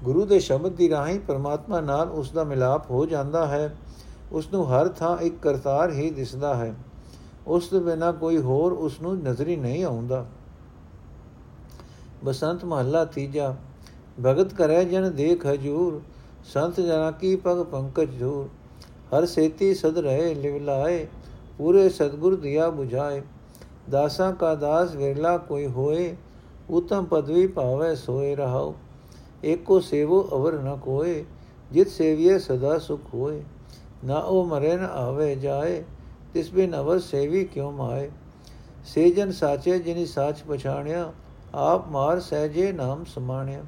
ਗੁਰੂ 0.04 0.26
ਦੇ 0.26 0.40
ਸ਼ਬਦ 0.40 0.72
ਦੀ 0.72 0.90
ਰਾਹੀਂ 0.90 1.20
ਪਰਮਾਤਮਾ 1.20 1.80
ਨਾਲ 1.80 2.08
ਉਸ 2.08 2.32
ਦਾ 2.32 2.44
ਮਿਲਾਪ 2.44 2.90
ਹੋ 2.90 3.06
ਜਾਂਦਾ 3.06 3.46
ਹੈ। 3.46 3.76
ਉਸ 4.32 4.52
ਨੂੰ 4.52 4.72
ਹਰ 4.72 4.88
ਥਾਂ 4.88 5.16
ਇੱਕ 5.16 5.38
ਕਰਤਾਰ 5.42 5.90
ਹੀ 5.90 6.10
ਦਿਸਦਾ 6.10 6.54
ਹੈ। 6.54 6.74
ਉਸ 7.46 7.66
ਤੋਂ 7.66 7.80
ਬਿਨਾ 7.80 8.12
ਕੋਈ 8.12 8.38
ਹੋਰ 8.38 8.72
ਉਸ 8.72 9.00
ਨੂੰ 9.00 9.18
ਨਜ਼ਰੀ 9.18 9.56
ਨਹੀਂ 9.56 9.84
ਆਉਂਦਾ। 9.84 10.26
ਬਸੰਤ 12.24 12.64
ਮਹੱਲਾ 12.64 13.04
ਤੀਜਾ, 13.04 13.56
ਭਗਤ 14.20 14.54
ਕਰੈ 14.54 14.84
ਜਨ 14.84 15.14
ਦੇਖ 15.14 15.46
ਹਜੂਰ, 15.46 16.00
ਸੰਤ 16.44 16.80
ਜਨਾ 16.80 17.10
ਕੀ 17.10 17.36
ਪਗ 17.36 17.62
ਪੰਕਜ 17.62 18.20
ਧੂਰ 18.20 18.48
ਹਰ 19.14 19.26
ਸੇਤੀ 19.26 19.74
ਸਦ 19.74 19.98
ਰਹੇ 19.98 20.34
ਲਿਵ 20.34 20.64
ਲਾਏ 20.64 21.06
ਪੂਰੇ 21.58 21.88
ਸਤਗੁਰ 21.88 22.36
ਦਿਆ 22.36 22.68
부ਝਾਏ 22.68 23.22
ਦਾਸਾਂ 23.90 24.32
ਕਾ 24.32 24.54
ਦਾਸ 24.54 24.94
ਵਿਰਲਾ 24.94 25.38
ਕੋਈ 25.38 25.66
ਹੋਏ, 25.66 26.16
ਉਤਮ 26.70 27.04
ਪਦਵੀ 27.04 27.46
ਪਾਵੇ 27.46 27.94
ਸੋਏ 27.94 28.34
ਰਹਾਉ। 28.34 28.74
ਏਕੋ 29.44 29.80
ਸੇਵੋ 29.80 30.28
ਅਵਰ 30.32 30.52
ਨ 30.52 30.76
ਕੋਏ, 30.76 31.24
ਜਿਤ 31.72 31.88
ਸੇਵੀਏ 31.88 32.38
ਸਦਾ 32.38 32.78
ਸੁਖ 32.78 33.00
ਹੋਏ। 33.14 33.42
ਨਾ 34.04 34.14
ਉਹ 34.14 34.44
ਮਰੇ 34.44 34.76
ਨ 34.76 34.84
ਆਵੇ 34.84 35.34
ਜਾਏ, 35.36 35.84
ਤਿਸ 36.34 36.52
ਬਿਨ 36.52 36.76
ਅਵਰ 36.76 36.98
ਸੇਵੀ 36.98 37.44
ਕਿਉ 37.44 37.70
ਮਾਏ? 37.70 38.10
ਸੇਜਨ 38.84 39.32
ਸਾਚੇ 39.32 39.78
ਜਿਨੀ 39.78 40.06
ਸਾਚ 40.06 40.42
ਪਛਾਣਿਆ, 40.42 41.12
ਆਪ 41.54 41.88
ਮਾਰ 41.88 42.20
ਸਹਜੇ 42.20 42.72
ਨਾਮ 42.72 43.04
ਸਮਾਣਿਆ। 43.04 43.62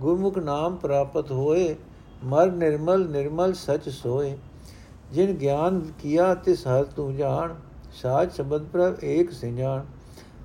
ਗੁਰਮੁਖ 0.00 0.38
ਨਾਮ 0.38 0.76
ਪ੍ਰਾਪਤ 0.76 1.32
ਹੋਏ, 1.32 1.76
ਮਰ 2.24 2.50
ਨਿਰਮਲ 2.50 3.08
ਨਿਰਮਲ 3.08 3.52
ਸਚ 3.52 3.88
ਸੋਏ। 3.88 4.36
ਜਿਨ 5.14 5.32
ਗਿਆਨ 5.32 5.80
ਕੀਆ 5.98 6.34
ਤਿਸ 6.34 6.66
ਹਰ 6.66 6.84
ਤੂੰ 6.84 7.16
ਜਾਣ, 7.16 7.54
ਸਾਜ 7.92 8.32
ਸ਼ਬਦ 8.32 8.64
ਪ੍ਰਭ 8.64 9.04
ਏਕ 9.04 9.32
ਸਿੰਜਾਨ 9.32 9.84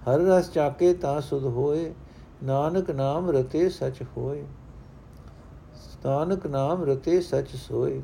ਹਰ 0.08 0.20
ਰਸ 0.20 0.52
ਚਾਕੇ 0.52 0.94
ਤਾਂ 0.94 1.22
ਸੁਧ 1.22 1.46
ਹੋਏ, 1.46 1.94
ਨਾਨਕ 2.44 2.92
ਨਾਮ 2.92 3.30
ਰਤੇ 3.30 3.70
ਸਚ 3.70 4.04
ਹੋਏ। 4.18 4.44
ਨਾਨਕ 6.06 6.48
ਨਾਮ 6.48 6.84
ਰਤੇ 6.84 7.22
ਸਚ 7.22 7.56
ਸੋਏ। 7.56 8.02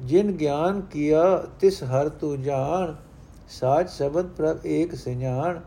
ਜਿਨ 0.00 0.32
ਗਿਆਨ 0.32 0.80
ਕੀਆ 0.80 1.36
ਤਿਸ 1.60 1.82
ਹਰ 1.84 2.08
ਤੂ 2.08 2.36
ਜਾਣ 2.36 2.94
ਸਾਚ 3.48 3.90
ਸ਼ਬਦ 3.90 4.26
ਪ੍ਰਭ 4.26 4.66
ਏਕ 4.66 4.94
ਸਿஞਾਨ 4.94 5.60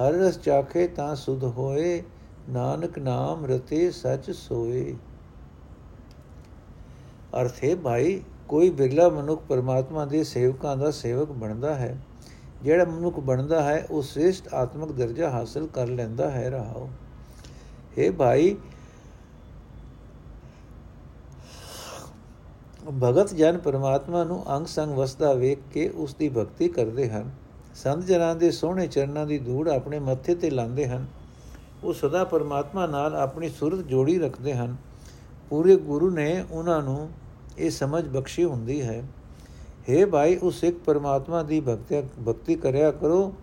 ਹਰ 0.00 0.12
ਰਸ 0.12 0.40
ਚਾਖੇ 0.40 0.88
ਤਾਂ 0.88 1.14
ਸੁਧ 1.16 1.44
ਹੋਏ, 1.44 2.02
ਨਾਨਕ 2.50 2.98
ਨਾਮ 2.98 3.46
ਰਤੇ 3.46 3.90
ਸਚ 3.90 4.30
ਸੋਏ। 4.30 4.96
ਅਰਥੇ 7.40 7.74
ਭਾਈ 7.74 8.22
ਕੋਈ 8.48 8.70
ਬਿਰਲਾ 8.70 9.08
ਮਨੁੱਖ 9.08 9.42
ਪਰਮਾਤਮਾ 9.48 10.04
ਦੇ 10.04 10.24
ਸੇਵਕਾਂ 10.24 10.76
ਦਾ 10.76 10.90
ਸੇਵਕ 10.90 11.32
ਬਣਦਾ 11.32 11.74
ਹੈ, 11.74 11.98
ਜਿਹੜਾ 12.62 12.84
ਮਨੁੱਖ 12.84 13.20
ਬਣਦਾ 13.20 13.62
ਹੈ, 13.62 13.86
ਉਹ 13.90 14.02
ਸ੍ਰੇਸ਼ਟ 14.02 14.54
ਆਤਮਿਕ 14.54 14.92
ਦਰਜਾ 14.92 15.30
ਹਾਸਲ 15.30 15.66
ਕਰ 15.66 15.86
ਲੈਂਦਾ 15.86 16.30
ਹੈ, 16.30 16.50
ਰਹਾਓ। 16.50 16.88
हे 17.98 18.12
ਭਾਈ, 18.12 18.56
ਭਗਤ 23.02 23.34
ਜਨ 23.34 23.58
ਪਰਮਾਤਮਾ 23.58 24.24
ਨੂੰ 24.24 24.56
ਅੰਗ 24.56 24.66
ਸੰਗ 24.66 24.96
ਵਸਦਾ 24.96 25.32
ਵੇਖ 25.32 25.58
ਕੇ 25.72 25.88
ਉਸ 25.88 26.14
ਦੀ 26.14 26.28
ਭਗਤੀ 26.28 26.68
ਕਰਦੇ 26.68 27.08
ਹਨ। 27.10 27.30
ਸੰਤ 27.74 28.04
ਜਨਾਂ 28.04 28.34
ਦੇ 28.34 28.50
ਸੋਹਣੇ 28.50 28.86
ਚਰਨਾਂ 28.86 29.26
ਦੀ 29.26 29.38
ਧੂੜ 29.38 29.68
ਆਪਣੇ 29.68 29.98
ਮੱਥੇ 29.98 30.34
ਤੇ 30.34 30.50
ਲਾਉਂਦੇ 30.50 30.86
ਹਨ। 30.86 31.06
ਉਹ 31.84 31.92
ਸਦਾ 31.92 32.24
ਪਰਮਾਤਮਾ 32.24 32.86
ਨਾਲ 32.86 33.14
ਆਪਣੀ 33.14 33.48
ਸੁਰਤ 33.48 33.78
ਜੋੜੀ 33.78 34.18
ਰੱਖਦੇ 34.18 34.54
ਹਨ। 34.54 34.76
ਪੂਰੇ 35.50 35.76
ਗੁਰੂ 35.76 36.10
ਨੇ 36.10 36.44
ਉਹਨਾਂ 36.50 36.82
ਨੂੰ 36.82 37.08
ਇਹ 37.57 37.69
ਸਮਝ 37.71 38.03
ਬਖਸ਼ੀ 38.07 38.43
ਹੁੰਦੀ 38.43 38.81
ਹੈ 38.81 39.03
हे 39.87 40.05
ਭਾਈ 40.07 40.37
ਉਸ 40.39 40.63
ਇੱਕ 40.63 40.77
ਪਰਮਾਤਮਾ 40.85 41.41
ਦੀ 41.43 41.59
ਭਗਤੀ 41.61 42.01
ਭਗਤੀ 42.19 42.55
ਕਰਿਆ 42.55 42.91
ਕਰੋ 42.91 43.33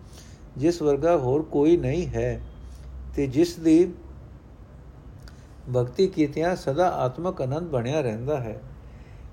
ਜਿਸ 0.57 0.81
ਵਰਗਾ 0.81 1.17
ਹੋਰ 1.17 1.41
ਕੋਈ 1.51 1.75
ਨਹੀਂ 1.77 2.07
ਹੈ 2.07 2.41
ਤੇ 3.15 3.27
ਜਿਸ 3.27 3.55
ਦੀ 3.59 3.93
ਭਗਤੀ 5.69 6.07
ਕੀਤਿਆਂ 6.07 6.55
ਸਦਾ 6.55 6.87
ਆਤਮਕ 6.97 7.41
ਆਨੰਦ 7.41 7.69
ਬਣਿਆ 7.69 8.01
ਰਹਿੰਦਾ 8.01 8.39
ਹੈ 8.39 8.59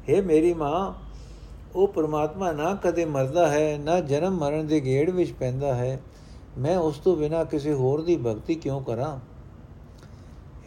हे 0.08 0.22
ਮੇਰੀ 0.24 0.52
ਮਾਂ 0.54 0.92
ਉਹ 1.74 1.88
ਪਰਮਾਤਮਾ 1.88 2.52
ਨਾ 2.52 2.74
ਕਦੇ 2.74 3.04
ਮਰਦਾ 3.04 3.48
ਹੈ 3.48 3.78
ਨਾ 3.78 3.98
ਜਨਮ 4.02 4.38
ਮਰਨ 4.38 4.66
ਦੇ 4.66 4.80
ਗੇੜ 4.80 5.10
ਵਿੱਚ 5.10 5.32
ਪੈਂਦਾ 5.32 5.74
ਹੈ 5.74 5.98
ਮੈਂ 6.58 6.76
ਉਸ 6.78 6.98
ਤੋਂ 6.98 7.16
ਬਿਨਾ 7.16 7.42
ਕਿਸੇ 7.44 7.72
ਹੋਰ 7.72 8.02
ਦੀ 8.02 8.16
ਭਗਤੀ 8.16 8.54
ਕਿਉਂ 8.54 8.80
ਕਰਾਂ 8.80 9.18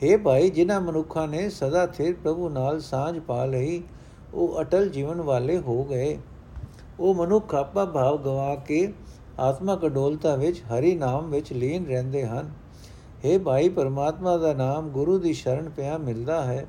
हे 0.01 0.17
ਭਾਈ 0.17 0.49
ਜਿਨ੍ਹਾਂ 0.49 0.79
ਮਨੁੱਖਾਂ 0.81 1.27
ਨੇ 1.27 1.49
ਸਦਾ 1.49 1.85
ਥਿਰ 1.87 2.13
ਪ੍ਰਭੂ 2.13 2.49
ਨਾਲ 2.49 2.79
ਸਾਂਝ 2.81 3.19
ਪਾ 3.19 3.43
ਲਈ 3.45 3.81
ਉਹ 4.34 4.60
ਅਟਲ 4.60 4.88
ਜੀਵਨ 4.88 5.20
ਵਾਲੇ 5.20 5.58
ਹੋ 5.58 5.84
ਗਏ। 5.84 6.18
ਉਹ 7.00 7.14
ਮਨੁੱਖ 7.14 7.54
ਆਪਾ 7.54 7.84
ਭਾਵ 7.84 8.22
ਗਵਾ 8.22 8.54
ਕੇ 8.54 8.92
ਆਤਮਕ 9.38 9.86
ਅਡੋਲਤਾ 9.86 10.36
ਵਿੱਚ, 10.36 10.62
ਹਰੀ 10.62 10.94
ਨਾਮ 10.94 11.30
ਵਿੱਚ 11.30 11.52
ਲੀਨ 11.52 11.86
ਰਹਿੰਦੇ 11.86 12.26
ਹਨ। 12.26 12.50
हे 13.24 13.40
ਭਾਈ, 13.40 13.68
ਪਰਮਾਤਮਾ 13.68 14.36
ਦਾ 14.36 14.52
ਨਾਮ 14.52 14.88
ਗੁਰੂ 14.88 15.18
ਦੀ 15.18 15.32
ਸ਼ਰਨ 15.32 15.68
ਪਿਆ 15.68 15.98
ਮਿਲਦਾ 15.98 16.42
ਹੈ। 16.44 16.66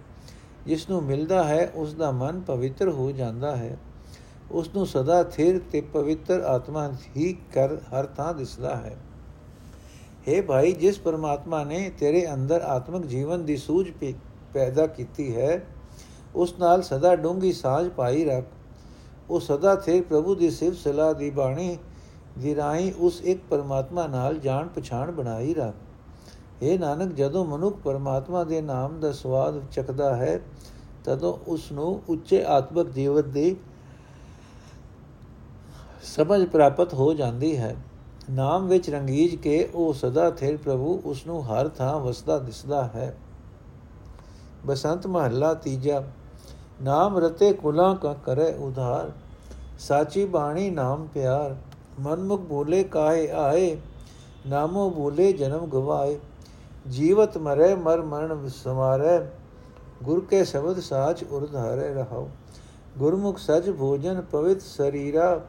ਜਿਸ 0.65 0.89
ਨੂੰ 0.89 1.03
ਮਿਲਦਾ 1.03 1.43
ਹੈ, 1.43 1.71
ਉਸ 1.75 1.93
ਦਾ 1.93 2.11
ਮਨ 2.11 2.39
ਪਵਿੱਤਰ 2.39 2.89
ਹੋ 2.89 3.11
ਜਾਂਦਾ 3.11 3.55
ਹੈ। 3.55 3.77
ਉਸ 4.51 4.69
ਨੂੰ 4.75 4.85
ਸਦਾ 4.85 5.23
ਥਿਰ 5.23 5.61
ਤੇ 5.71 5.81
ਪਵਿੱਤਰ 5.81 6.41
ਆਤਮਾ 6.41 6.91
ਹੀ 7.17 7.37
ਕਰ 7.53 7.75
ਹਰ 7.75 8.05
ਥਾਂ 8.05 8.33
ਦਿਸਦਾ 8.33 8.75
ਹੈ। 8.75 8.97
हे 10.27 10.43
ਭਾਈ, 10.43 10.71
ਜਿਸ 10.71 10.99
ਪਰਮਾਤਮਾ 10.99 11.63
ਨੇ 11.63 11.91
ਤੇਰੇ 11.99 12.33
ਅੰਦਰ 12.33 12.61
ਆਤਮਿਕ 12.61 13.05
ਜੀਵਨ 13.05 13.45
ਦੀ 13.45 13.57
ਸੂਝ 13.57 13.91
ਪੈਦਾ 14.53 14.87
ਕੀਤੀ 14.87 15.35
ਹੈ 15.35 15.65
ਉਸ 16.37 16.53
ਨਾਲ 16.59 16.81
ਸਦਾ 16.81 17.15
ਡੂੰਗੀ 17.15 17.51
ਸਾਝ 17.53 17.87
ਪਾਈ 17.89 18.25
ਰੱਖ। 18.25 18.45
ਉਹ 19.29 19.39
ਸਦਾ 19.39 19.75
ਥੇ 19.75 20.01
ਪ੍ਰਭੂ 20.01 20.35
ਦੀ 20.35 20.49
ਸਿਫਤ 20.49 20.77
ਸਲਾਹ 20.77 21.13
ਦੀ 21.13 21.29
ਬਾਣੀ 21.29 21.77
ਦੀ 22.37 22.55
ਰਾਹੀਂ 22.55 22.93
ਉਸ 22.99 23.21
ਇੱਕ 23.21 23.41
ਪਰਮਾਤਮਾ 23.49 24.07
ਨਾਲ 24.07 24.37
ਜਾਣ 24.37 24.67
ਪਛਾਣ 24.67 25.11
ਬਣਾਈ 25.11 25.53
ਰੱਖ। 25.53 25.75
ਇਹ 26.63 26.79
ਨਾਨਕ, 26.79 27.13
ਜਦੋਂ 27.13 27.45
ਮਨੁੱਖ 27.45 27.77
ਪਰਮਾਤਮਾ 27.77 28.43
ਦੇ 28.43 28.61
ਨਾਮ 28.61 28.99
ਦਾ 28.99 29.11
ਸਵਾਦ 29.11 29.61
ਚੱਕਦਾ 29.71 30.15
ਹੈ, 30.15 30.39
ਤਦੋਂ 31.05 31.37
ਉਸ 31.47 31.71
ਨੂੰ 31.71 32.01
ਉੱਚੇ 32.09 32.43
ਆਤਮਿਕ 32.45 32.89
ਜੀਵਨ 32.89 33.31
ਦੀ 33.31 33.55
ਸਮਝ 36.03 36.47
ਪ੍ਰਾਪਤ 36.47 36.93
ਹੋ 36.93 37.13
ਜਾਂਦੀ 37.13 37.57
ਹੈ। 37.57 37.75
ਨਾਮ 38.31 38.67
ਵਿੱਚ 38.67 38.89
ਰੰਗੀਜ 38.89 39.35
ਕੇ 39.35 39.69
ਉਹ 39.75 39.93
ਸਦਾ 39.93 40.29
ਥਿਰ 40.31 40.57
ਪ੍ਰਭੂ 40.57 41.01
ਉਸ 41.05 41.25
ਨੂੰ 41.27 41.43
ਹਰ 41.45 41.67
ਥਾਂ 41.67 41.99
ਵਸਦਾ 41.99 42.39
ਦਿਸਦਾ 42.39 42.83
ਹੈ। 42.83 43.17
ਬਸੰਤ 44.65 45.07
ਮਹੱਲਾ 45.07 45.53
ਤੀਜਾ 45.53 46.03
ਨਾਮ 46.81 47.17
ਰਤੇ 47.17 47.51
ਕੁਲਾ 47.53 47.93
ਕਾ 47.93 48.13
ਕਰੇ 48.25 48.53
ਉਧਾਰ 48.59 49.11
ਸਾਚੀ 49.79 50.25
ਬਾਣੀ 50.25 50.69
ਨਾਮ 50.69 51.07
ਪਿਆਰ 51.13 51.55
ਮਨਮੁਖ 51.99 52.41
ਬੋਲੇ 52.41 52.83
ਕਾਹੇ 52.83 53.27
ਆਏ 53.37 53.77
ਨਾਮੋ 54.47 54.89
ਬੋਲੇ 54.89 55.31
ਜਨਮ 55.33 55.65
ਗਵਾਏ 55.65 56.17
ਜੀਵਤ 56.87 57.37
ਮਰੇ 57.37 57.73
ਮਰ 57.75 58.01
ਮਰਨ 58.01 58.47
ਸਮਾਰੇ 58.55 59.19
ਗੁਰ 60.03 60.19
ਕੇ 60.21 60.43
ਸ਼ਬਦ 60.45 60.79
ਸਾਚ 60.79 61.23
ਉਰਧਾਰੇ 61.23 61.93
ਰਹਾਓ 61.93 62.29
ਗੁਰਮੁਖ 62.97 63.37
ਸਜ 63.37 63.69
ਭੋਜਨ 63.69 64.21
ਪਵਿੱਤ 64.21 64.61
ਸਰੀਰਾ 64.61 65.39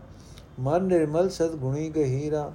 ਮਨ 0.58 0.84
ਨਿਰਮਲ 0.84 1.28
ਸਦ 1.28 1.54
ਗੁਣੀ 1.54 1.88
ਗਹੀਰਾ 1.90 2.50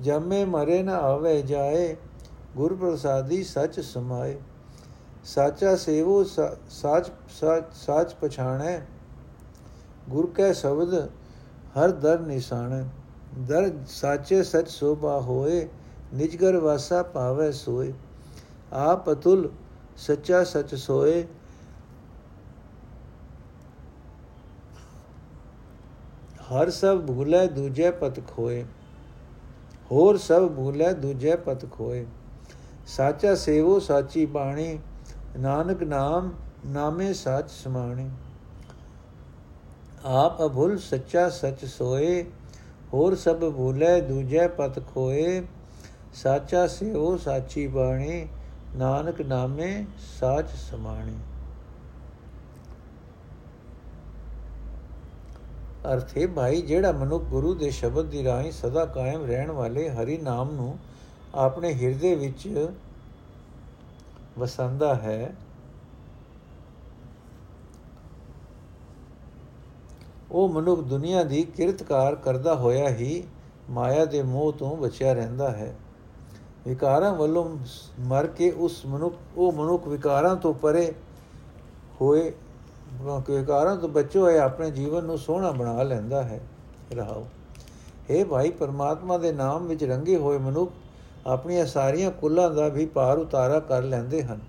ਜਮੇ 0.00 0.44
ਮਰੇ 0.44 0.82
ਨ 0.82 0.88
ਆਵੇ 0.90 1.40
ਜਾਏ 1.42 1.94
ਗੁਰ 2.56 2.74
ਪ੍ਰਸਾਦੀ 2.74 3.42
ਸਚ 3.44 3.80
ਸਮਾਏ 3.80 4.36
ਸਾਚਾ 5.24 5.74
ਸੇਵੋ 5.76 6.22
ਸਾਚ 6.24 7.10
ਸਾਚ 7.76 8.14
ਪਛਾਣੈ 8.22 8.80
ਗੁਰ 10.08 10.26
ਕੈ 10.36 10.52
ਸ਼ਬਦ 10.52 10.94
ਹਰ 11.76 11.90
ਦਰ 12.00 12.20
ਨਿਸ਼ਾਨੈ 12.20 12.82
ਦਰ 13.40 13.70
ਸਾਚੇ 13.88 14.42
ਸਚ 14.42 14.68
ਸੋਭਾ 14.68 15.18
ਹੋਏ 15.20 15.68
ਨਿਜਗਰ 16.14 16.56
ਵਾਸਾ 16.56 17.02
ਪਾਵੇ 17.04 17.50
ਸੋਏ 17.52 17.92
ਆਪ 18.72 19.10
ਅਤੁਲ 19.12 19.50
ਸੱਚਾ 19.98 20.42
ਸਚ 20.44 20.74
ਸੋਏ 20.74 21.24
ਹਰ 26.52 26.70
ਸਭ 26.70 27.00
ਭੂਲੇ 27.06 27.46
ਦੂਜੇ 27.48 27.90
ਪਤ 27.90 28.20
ਖੋਏ 28.26 28.64
ਹੋਰ 29.90 30.16
ਸਭ 30.18 30.48
ਭੂਲੇ 30.48 30.92
ਦੂਜੇ 30.92 31.36
ਪਤ 31.36 31.64
ਖੋਏ 31.72 32.04
ਸਾਚਾ 32.86 33.34
ਸੇਵੋ 33.34 33.78
ਸਾਚੀ 33.80 34.24
ਬਾਣੀ 34.26 34.78
ਨਾਨਕ 35.38 35.82
ਨਾਮ 35.82 36.32
ਨਾਮੇ 36.66 37.12
ਸੱਚ 37.12 37.50
ਸਮਾਣੇ। 37.50 38.10
ਆਪ 40.04 40.44
ਅਭੁਲ 40.44 40.78
ਸੱਚਾ 40.78 41.28
ਸਚ 41.28 41.64
ਸੋਏ, 41.64 42.24
ਹੋਰ 42.94 43.14
ਸਭ 43.14 43.50
ਭੂਲੇ 43.50 44.00
ਦੂਜੇ 44.00 44.48
ਪਤ 44.48 44.86
ਖੋਏ। 44.94 45.42
ਸਾਚਾ 46.14 46.66
ਸਿਓ 46.66 47.16
ਸਾਚੀ 47.16 47.66
ਬਾਣੀ, 47.66 48.28
ਨਾਨਕ 48.76 49.20
ਨਾਮੇ 49.20 49.86
ਸਾਚ 50.20 50.50
ਸਮਾਣੇ। 50.50 51.12
ਅਰਥੇ 55.94 56.26
ਭਾਈ, 56.26 56.62
ਜਿਹੜਾ 56.62 56.92
ਮਨੁੱਖ 56.92 57.24
ਗੁਰੂ 57.24 57.54
ਦੇ 57.54 57.70
ਸ਼ਬਦ 57.70 58.06
ਦੀ 58.06 58.24
ਰਾਹੀਂ 58.24 58.52
ਸਦਾ 58.52 58.84
ਕਾਇਮ 58.84 59.24
ਰਹਿਣ 59.24 59.50
ਵਾਲੇ 59.50 59.90
ਹਰੀ 59.90 60.18
ਨਾਮ 60.18 60.54
ਨੂੰ 60.54 60.78
ਆਪਣੇ 61.34 61.74
ਹਿਰਦੇ 61.74 62.14
ਵਿੱਚ 62.14 62.70
ਵਸੰਦਾ 64.38 64.94
ਹੈ। 64.94 65.34
ਉਹ 70.30 70.48
ਮਨੁੱਖ 70.48 70.80
ਦੁਨੀਆ 70.80 71.22
ਦੀ 71.22 71.42
ਕਿਰਤਕਾਰ 71.42 72.14
ਕਰਦਾ 72.14 72.54
ਹੋਇਆ 72.54 72.88
ਹੀ 72.88 73.22
ਮਾਇਆ 73.70 74.04
ਦੇ 74.04 74.22
ਮੋਹ 74.22 74.52
ਤੋਂ 74.52 74.76
ਬਚਿਆ 74.76 75.12
ਰਹਿੰਦਾ 75.12 75.50
ਹੈ। 75.50 75.74
ਵਿਕਾਰਾਂ 76.68 77.12
ਵੱਲੋਂ 77.14 77.44
ਮਰ 78.00 78.26
ਕੇ 78.26 78.50
ਉਸ 78.50 78.86
ਮਨੁੱਖ, 78.86 79.16
ਉਹ 79.36 79.52
ਮਨੁੱਖ 79.52 79.86
ਵਿਕਾਰਾਂ 79.86 80.36
ਤੋਂ 80.36 80.54
ਪਰੇ 80.54 80.92
ਹੋਏ, 82.00 82.32
ਵਿਕਾਰਾਂ 83.30 83.76
ਤੋਂ 83.76 83.88
ਬਚੇ 83.88 84.18
ਹੋਏ 84.18 84.38
ਆਪਣੇ 84.38 84.70
ਜੀਵਨ 84.70 85.04
ਨੂੰ 85.04 85.18
ਸੋਹਣਾ 85.18 85.50
ਬਣਾ 85.50 85.82
ਲੈਂਦਾ 85.82 86.22
ਹੈ। 86.22 86.40
ਰਹਾਓ 86.92 87.26
हे 88.10 88.26
ਭਾਈ, 88.26 88.50
ਪਰਮਾਤਮਾ 88.50 89.18
ਦੇ 89.18 89.32
ਨਾਮ 89.32 89.66
ਵਿੱਚ 89.66 89.84
ਰੰਗੇ 89.84 90.16
ਹੋਏ 90.16 90.38
ਮਨੁੱਖ 90.38 90.72
ਆਪਣੀਆਂ 91.26 91.66
ਸਾਰੀਆਂ 91.66 92.10
ਕੁੱਲਾਂ 92.10 92.50
ਦਾ 92.50 92.68
ਵੀ 92.68 92.86
ਪਾਰ 92.86 93.18
ਉਤਾਰਾ 93.18 93.60
ਕਰ 93.60 93.82
ਲੈਂਦੇ 93.82 94.22
ਹਨ। 94.22 94.40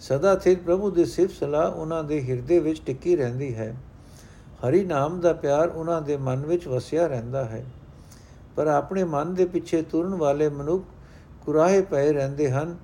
ਸਦਾ 0.00 0.38
ਸਿਰ 0.38 0.58
ਪ੍ਰਭੂ 0.58 0.90
ਦੀ 0.90 1.04
ਸਿਫਤ 1.04 1.34
ਸਲਾਹ 1.34 1.70
ਉਹਨਾਂ 1.70 2.04
ਦੇ 2.04 2.20
ਹਿਰਦੇ 2.28 2.58
ਵਿੱਚ 2.58 2.82
ਟਿੱਕੀ 2.86 3.16
ਰਹਿੰਦੀ 3.16 3.54
ਹੈ। 3.54 3.74
ਹਰੀ 4.60 4.84
ਨਾਮ 4.84 5.20
ਦਾ 5.20 5.32
ਪਿਆਰ 5.32 5.68
ਉਹਨਾਂ 5.68 6.02
ਦੇ 6.02 6.16
ਮਨ 6.16 6.46
ਵਿੱਚ 6.46 6.68
ਵਸਿਆ 6.68 7.06
ਰਹਿੰਦਾ 7.06 7.44
ਹੈ। 7.44 7.64
ਪਰ 8.56 8.66
ਆਪਣੇ 8.66 9.04
ਮਨ 9.04 9.34
ਦੇ 9.34 9.44
ਪਿੱਛੇ 9.46 9.82
ਤੁਰਨ 9.82 10.14
ਵਾਲੇ 10.14 10.48
ਮਨੁੱਖ 10.48 10.84
ਕੁਰਾਹੇ 11.46 11.80
ਪਏ 11.82 12.12
ਰਹਿੰਦੇ 12.12 12.50
ਹਨ। 12.50 12.76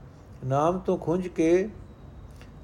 ਨਾਮ 0.44 0.78
ਤੋਂ 0.78 0.98
ਖੁੰਝ 0.98 1.28
ਕੇ 1.28 1.68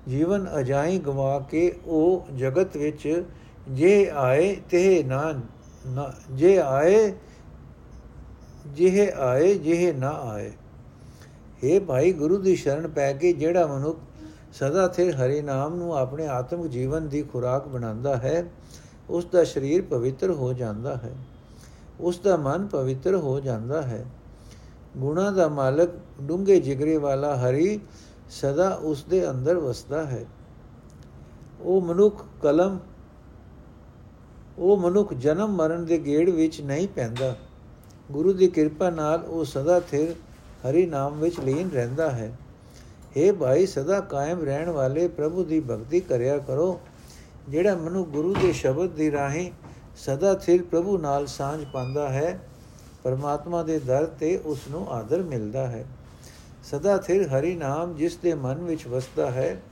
ਜੀਵਨ 0.09 0.47
ਅਜਾਈ 0.59 0.99
ਗਵਾ 0.99 1.38
ਕੇ 1.50 1.80
ਉਹ 1.87 2.26
ਜਗਤ 2.37 2.76
ਵਿੱਚ, 2.76 3.25
ਜੇ 3.69 4.11
ਆਏ 4.14 4.54
ਤੇ 4.71 5.02
ਨਾ, 5.02 5.35
ਜੇ 6.30 6.59
ਆਏ 6.59 7.12
ਜਿਹੇ 8.75 9.12
ਆਏ, 9.17 9.55
ਜਿਹੇ 9.55 9.93
ਨਾ 9.93 10.11
ਆਏ। 10.11 10.53
हे 11.65 11.85
ਭਾਈ, 11.85 12.12
ਗੁਰੂ 12.12 12.39
ਦੀ 12.39 12.57
ਸ਼ਰਨ 12.57 12.89
ਪੈ 12.89 13.12
ਕੇ 13.12 13.33
ਜਿਹੜਾ 13.33 13.67
ਮਨੁੱਖ 13.67 13.99
ਸਦਾ 14.53 14.89
ਥੇ 14.89 15.12
ਹਰੀ 15.12 15.43
ਨਾਮ 15.43 15.75
ਨੂੰ 15.75 15.97
ਆਪਣੇ 15.97 16.27
ਆਤਮਿਕ 16.27 16.71
ਜੀਵਨ 16.71 17.09
ਦੀ 17.09 17.23
ਖੁਰਾਕ 17.23 17.69
ਬਣਾਉਂਦਾ 17.69 18.17
ਹੈ, 18.17 18.45
ਉਸ 19.11 19.25
ਦਾ 19.25 19.45
ਸਰੀਰ 19.45 19.83
ਪਵਿੱਤਰ 19.83 20.31
ਹੋ 20.31 20.53
ਜਾਂਦਾ 20.53 20.97
ਹੈ। 20.97 21.15
ਉਸ 22.00 22.19
ਦਾ 22.19 22.37
ਮਨ 22.37 22.67
ਪਵਿੱਤਰ 22.67 23.15
ਹੋ 23.15 23.41
ਜਾਂਦਾ 23.41 23.83
ਹੈ। 23.83 24.05
ਗੁਣਾ 24.97 25.31
ਦਾ 25.31 25.49
ਮਾਲਕ 25.49 25.91
ਡੂੰਗੇ 26.23 26.61
ਜਿਗਰੇ 26.61 26.97
ਵਾਲਾ 26.97 27.37
ਹਰੀ 27.37 27.81
ਸਦਾ 28.31 28.75
ਉਸ 28.75 29.05
ਦੇ 29.05 29.31
ਅੰਦਰ 29.31 29.59
ਵਸਦਾ 29.59 30.07
ਹੈ। 30.07 30.27
ਉਹ 31.61 31.81
ਮਨੁੱਖ 31.81 32.25
ਕਲਮ, 32.43 32.79
ਉਹ 34.59 34.77
ਮਨੁੱਖ 34.77 35.15
ਜਨਮ 35.15 35.49
ਮਰਨ 35.49 35.85
ਦੇ 35.85 35.99
ਗੇੜ 35.99 36.31
ਵਿੱਚ 36.31 36.61
ਨਹੀਂ 36.61 36.89
ਪੈਂਦਾ। 36.89 37.37
ਗੁਰੂ 38.11 38.33
ਦੀ 38.33 38.49
ਕਿਰਪਾ 38.49 38.90
ਨਾਲ 38.90 39.25
ਉਹ 39.25 39.45
ਸਦਾ 39.45 39.81
ਥਿਰ 39.81 40.14
ਹਰੀ 40.64 40.87
ਨਾਮ 40.87 41.19
ਵਿੱਚ 41.21 41.40
ਲੀਨ 41.40 41.71
ਰਹਿੰਦਾ 41.71 42.11
ਹੈ। 42.11 42.31
हे 43.17 43.35
ਭਾਈ, 43.35 43.67
ਸਦਾ 43.67 44.00
ਕਾਇਮ 44.00 44.43
ਰਹਿਣ 44.45 44.71
ਵਾਲੇ 44.71 45.09
ਪ੍ਰਭੂ 45.09 45.45
ਦੀ 45.45 45.61
ਭਗਤੀ 45.61 46.00
ਕਰਿਆ 46.00 46.38
ਕਰੋ। 46.38 46.81
ਜਿਹੜਾ 47.49 47.75
ਮਨੁ 47.75 48.05
ਗੁਰੂ 48.05 48.35
ਦੇ 48.35 48.52
ਸ਼ਬਦ 48.52 48.90
ਦੀ 48.90 49.11
ਰਾਹੀਂ 49.12 49.50
ਸਦਾ 49.97 50.35
ਥਿਰ 50.35 50.62
ਪ੍ਰਭੂ 50.62 50.99
ਨਾਲ 50.99 51.26
ਸਾਂਝ 51.26 51.64
ਪਾਉਂਦਾ 51.73 52.09
ਹੈ, 52.09 52.40
ਪਰਮਾਤਮਾ 53.02 53.62
ਦੇ 53.62 53.79
ਦਰ 53.79 54.07
ਤੇ 54.07 54.37
ਉਸ 54.37 54.61
ਨੂੰ 54.71 54.87
ਆਦਰ 54.90 55.23
ਮਿਲਦਾ 55.23 55.67
ਹੈ। 55.67 55.85
ਸਦਾ 56.64 56.97
ਥਿਰ 56.99 57.26
ਹਰੀ 57.29 57.55
ਨਾਮ 57.55 57.95
ਜਿਸ 57.95 58.17
ਦੇ 58.17 58.35
ਮਨ 58.35 58.55
ਵਿੱਚ 58.55 58.87
ਵਸਦਾ 58.87 59.31
ਹੈ, 59.31 59.62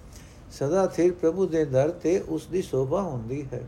ਸਦਾ 0.51 0.87
ਥਿਰ 0.87 1.13
ਪ੍ਰਭੂ 1.13 1.47
ਦੇ 1.47 1.65
ਦਰ 1.65 1.91
ਤੇ 1.91 2.19
ਉਸ 2.29 2.47
ਦੀ 2.47 2.63
ਸੋਭਾ 2.63 3.03
ਹੁੰਦੀ 3.03 3.47
ਹੈ। 3.53 3.63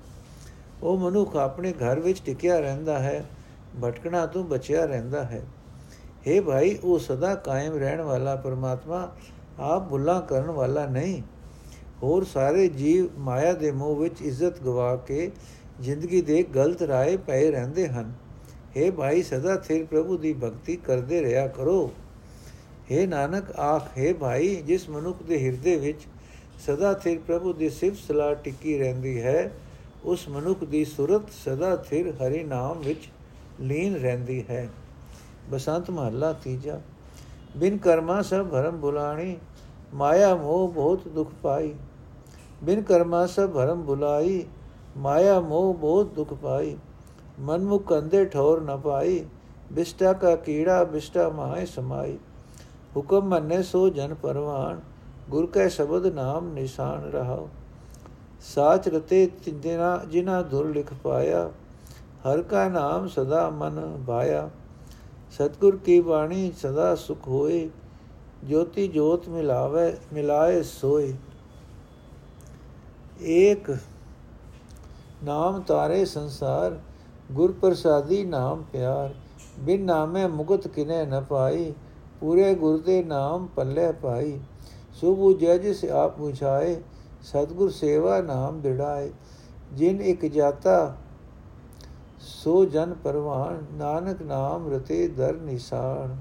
ਉਹ 0.82 0.98
ਮਨੁੱਖ 0.98 1.36
ਆਪਣੇ 1.36 1.72
ਘਰ 1.72 2.00
ਵਿੱਚ 2.00 2.22
ਟਿਕਿਆ 2.26 2.60
ਰਹਿੰਦਾ 2.60 2.98
ਹੈ 2.98 3.24
ਭਟਕਣਾ 3.81 4.25
ਤੋਂ 4.25 4.43
ਬਚਿਆ 4.43 4.85
ਰਹਿੰਦਾ 4.85 5.23
ਹੈ 5.23 5.41
हे 6.25 6.41
ਭਾਈ 6.41 6.77
ਉਹ 6.83 6.99
ਸਦਾ 6.99 7.33
ਕਾਇਮ 7.45 7.73
ਰਹਿਣ 7.75 8.01
ਵਾਲਾ 8.01 8.35
ਪਰਮਾਤਮਾ 8.35 9.09
ਆਪ 9.59 9.89
ਭੁੱਲਾ 9.89 10.19
ਕਰਨ 10.21 10.49
ਵਾਲਾ 10.51 10.85
ਨਹੀਂ 10.87 11.21
ਹੋਰ 12.01 12.23
ਸਾਰੇ 12.25 12.67
ਜੀਵ 12.69 13.07
ਮਾਇਆ 13.19 13.53
ਦੇ 13.53 13.71
ਮੋਹ 13.71 13.95
ਵਿੱਚ 13.95 14.21
ਇੱਜ਼ਤ 14.21 14.61
ਗਵਾ 14.61 14.95
ਕੇ 15.07 15.31
ਜ਼ਿੰਦਗੀ 15.81 16.21
ਦੇ 16.21 16.41
ਗਲਤ 16.55 16.81
ਰਾਏ 16.83 17.17
ਪਏ 17.17 17.51
ਰਹਿੰਦੇ 17.51 17.87
ਹਨ 17.87 18.13
हे 18.75 18.91
ਭਾਈ 18.91 19.21
ਸਦਾ 19.23 19.55
ਥਿਰ 19.57 19.85
ਪ੍ਰਭੂ 19.85 20.17
ਦੀ 20.17 20.33
ਭਗਤੀ 20.33 20.75
ਕਰਦੇ 20.77 21.21
ਰਿਹਾ 21.21 21.45
ਕਰੋ 21.49 21.91
हे 22.91 23.07
ਨਾਨਕ 23.07 23.51
ਆਖ 23.59 23.97
हे 23.97 24.13
ਭਾਈ 24.15 24.55
ਜਿਸ 24.61 24.89
ਮਨੁੱਖ 24.89 25.23
ਦੇ 25.23 25.39
ਹਿਰਦੇ 25.39 25.75
ਵਿੱਚ 25.77 26.05
ਸਦਾ 26.59 26.93
ਥਿਰ 26.95 27.19
ਪ੍ਰਭੂ 27.19 27.53
ਦੀ 27.53 27.69
ਸਿਫਤ 27.69 27.97
ਸਲਾਹ 27.97 28.33
ਟਿੱਕੀ 28.35 28.77
ਰਹਿੰਦੀ 28.77 29.21
ਹੈ 29.21 29.51
ਉਸ 30.05 30.27
ਮਨੁੱਖ 30.29 30.63
ਦੀ 30.63 30.83
ਸੁਰਤ 30.85 31.31
ਸਦਾ 31.33 31.75
ਥਿਰ 31.83 32.11
ਹਰੀ 32.13 32.43
ਨਾਮ 32.43 32.81
ਵਿੱਚ 32.81 33.09
ਲੀਨ 33.60 33.94
ਰਹਿੰਦੀ 33.94 34.44
ਹੈ। 34.50 34.68
ਬਸੰਤ 35.50 35.90
ਮਹੱਲਾ 35.90 36.32
ਤੀਜਾ। 36.32 36.80
ਬਿਨ 37.56 37.78
ਕਰਮਾ 37.78 38.22
ਸਭ 38.22 38.46
ਭਰਮ 38.46 38.76
ਬੁਲਾਣੀ, 38.76 39.36
ਮਾਇਆ 39.94 40.34
ਮੋਹ 40.34 40.72
ਬਹੁਤ 40.72 41.08
ਦੁਖ 41.08 41.32
ਪਾਈ। 41.42 41.74
ਬਿਨ 42.64 42.82
ਕਰਮਾ 42.82 43.26
ਸਭ 43.26 43.50
ਭਰਮ 43.50 43.82
ਬੁਲਾਈ, 43.82 44.46
ਮਾਇਆ 44.96 45.40
ਮੋਹ 45.40 45.74
ਬਹੁਤ 45.74 46.06
ਦੁਖ 46.06 46.34
ਪਾਈ। 46.34 46.76
ਮਨ 47.40 47.64
ਮੁਖ 47.64 47.88
ਕੰਦੇ 47.88 48.24
ਠੌਰ 48.24 48.60
ਨ 48.60 48.76
ਪਾਈ, 48.76 49.26
ਬਿਸਟਾ 49.72 50.12
ਕਾ 50.12 50.36
ਕੀੜਾ 50.36 50.84
ਬਿਸਟਾ 50.84 51.28
ਮਾਏ 51.28 51.66
ਸਮਾਈ। 51.66 52.18
ਹੁਕਮ 52.96 53.20
ਮੰਨੇ 53.20 53.62
ਸੋ 53.62 53.88
ਜਨ 53.88 54.14
ਪਰਵਾਨ, 54.14 54.80
ਗੁਰ 55.30 55.46
ਕੈ 55.46 55.68
ਸ਼ਬਦ 55.68 56.06
ਨਾਮ 56.06 56.52
ਨਿਸ਼ਾਨ 56.52 57.10
ਰਹਾਓ 57.10 57.48
ਸਾਚ 58.40 58.88
ਰਤੇ 58.88 59.26
ਤਿੰਦਨਾ 59.44 60.00
ਜਿਨਾ 60.10 60.42
ਦੁਰ 60.42 60.74
ਲਿਖ 60.74 60.94
ਪਾਇਆ 60.94 61.50
ਹਰ 62.24 62.42
ਕਾ 62.42 62.68
ਨਾਮ 62.68 63.06
ਸਦਾ 63.08 63.48
ਮਨ 63.50 63.80
ਭਾਇਆ 64.06 64.48
ਸਤਗੁਰ 65.32 65.76
ਕੀ 65.76 66.00
ਬਾਣੀ 66.00 66.50
ਸਦਾ 66.62 66.94
ਸੁਖ 66.94 67.28
ਹੋਏ 67.28 67.68
ਜੋਤੀ 68.44 68.86
ਜੋਤ 68.88 69.28
ਮਿਲਾਵੇ 69.28 69.92
ਮਿਲਾਏ 70.12 70.62
ਸੋਏ 70.62 71.12
ਏਕ 73.20 73.70
ਨਾਮ 75.24 75.60
ਤਾਰੇ 75.60 76.04
ਸੰਸਾਰ 76.04 76.78
ਗੁਰ 77.32 77.52
ਪ੍ਰਸਾਦੀ 77.52 78.24
ਨਾਮ 78.24 78.62
ਪਿਆਰ 78.72 79.14
ਬਿਨ 79.60 79.84
ਨਾਮੇ 79.84 80.26
ਮੁਕਤ 80.26 80.68
ਕਿਨੇ 80.68 81.04
ਨ 81.06 81.20
ਪਾਈ 81.20 81.72
ਪੂਰੇ 82.20 82.54
ਗੁਰ 82.54 82.78
ਦੇ 82.78 83.02
ਨਾਮ 83.04 83.46
ਪੱਲੇ 83.46 83.90
ਪਾਈ 83.92 84.38
ਸੁਭੂ 84.94 85.32
ਜਜ 85.32 85.66
ਸੇ 85.72 85.90
ਆਪ 85.90 86.16
ਪੁਛਾਏ 86.18 86.80
ਸਤਗੁਰ 87.22 87.70
ਸੇਵਾ 87.70 88.20
ਨਾਮ 88.22 88.60
ਦਿੜਾਏ 88.60 89.10
ਜਿਨ 89.72 90.00
ਇਕ 90.00 90.26
ਜਾਤਾ 90.26 90.96
ਸੋ 92.20 92.64
ਜਨ 92.64 92.94
ਪਰਵਾਨ 92.94 93.64
ਨਾਨਕ 93.72 94.22
ਨਾਮ 94.22 94.72
ਰਤੇ 94.72 95.08
ਦਰ 95.08 95.34
ਨਿਸਾਨ। 95.34 96.16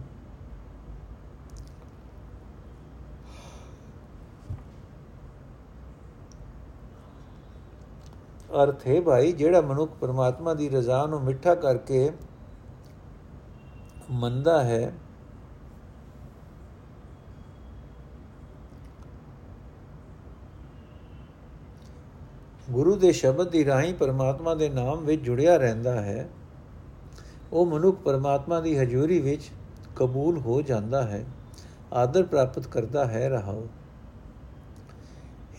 ਅਰਥ 8.64 8.88
ਹੈ 8.88 9.02
ਭਾਈ, 9.02 9.32
ਜਿਹੜਾ 9.32 9.62
ਮਨੁੱਖ 9.62 9.92
ਪਰਮਾਤਮਾ 10.02 10.54
ਦੀ 10.54 10.70
ਰਜ਼ਾ 10.70 11.06
ਨੂੰ 11.06 11.22
ਮਿੱਠਾ 11.22 11.56
ਕਰਕੇ 11.56 12.12
ਮੰਨਦਾ 14.12 14.64
ਹੈ 14.64 14.94
ਗੁਰੂ 22.72 22.96
ਦੇ 22.96 23.12
ਸ਼ਬਦ 23.12 23.50
ਦੀ 23.50 23.66
ਰਾਹੀਂ 23.66 23.94
ਪਰਮਾਤਮਾ 23.94 24.54
ਦੇ 24.56 24.70
ਨਾਮ 24.70 25.06
ਵਿੱਚ 25.06 25.22
ਜੁੜਿਆ 25.22 25.58
ਰਹਿੰਦਾ 25.58 26.02
ਹੈ, 26.02 26.30
ਉਹ 27.54 27.66
ਮਨੁੱਖ 27.66 27.98
ਪਰਮਾਤਮਾ 27.98 28.60
ਦੀ 28.60 28.78
ਹਜ਼ੂਰੀ 28.78 29.20
ਵਿੱਚ 29.20 29.50
ਕਬੂਲ 29.96 30.38
ਹੋ 30.38 30.62
ਜਾਂਦਾ 30.62 31.02
ਹੈ, 31.04 31.26
ਆਦਰ 31.94 32.24
ਪ੍ਰਾਪਤ 32.24 32.68
ਕਰਦਾ 32.68 33.06
ਹੈ 33.06 33.30
ਰਹਾਓ। 33.30 33.68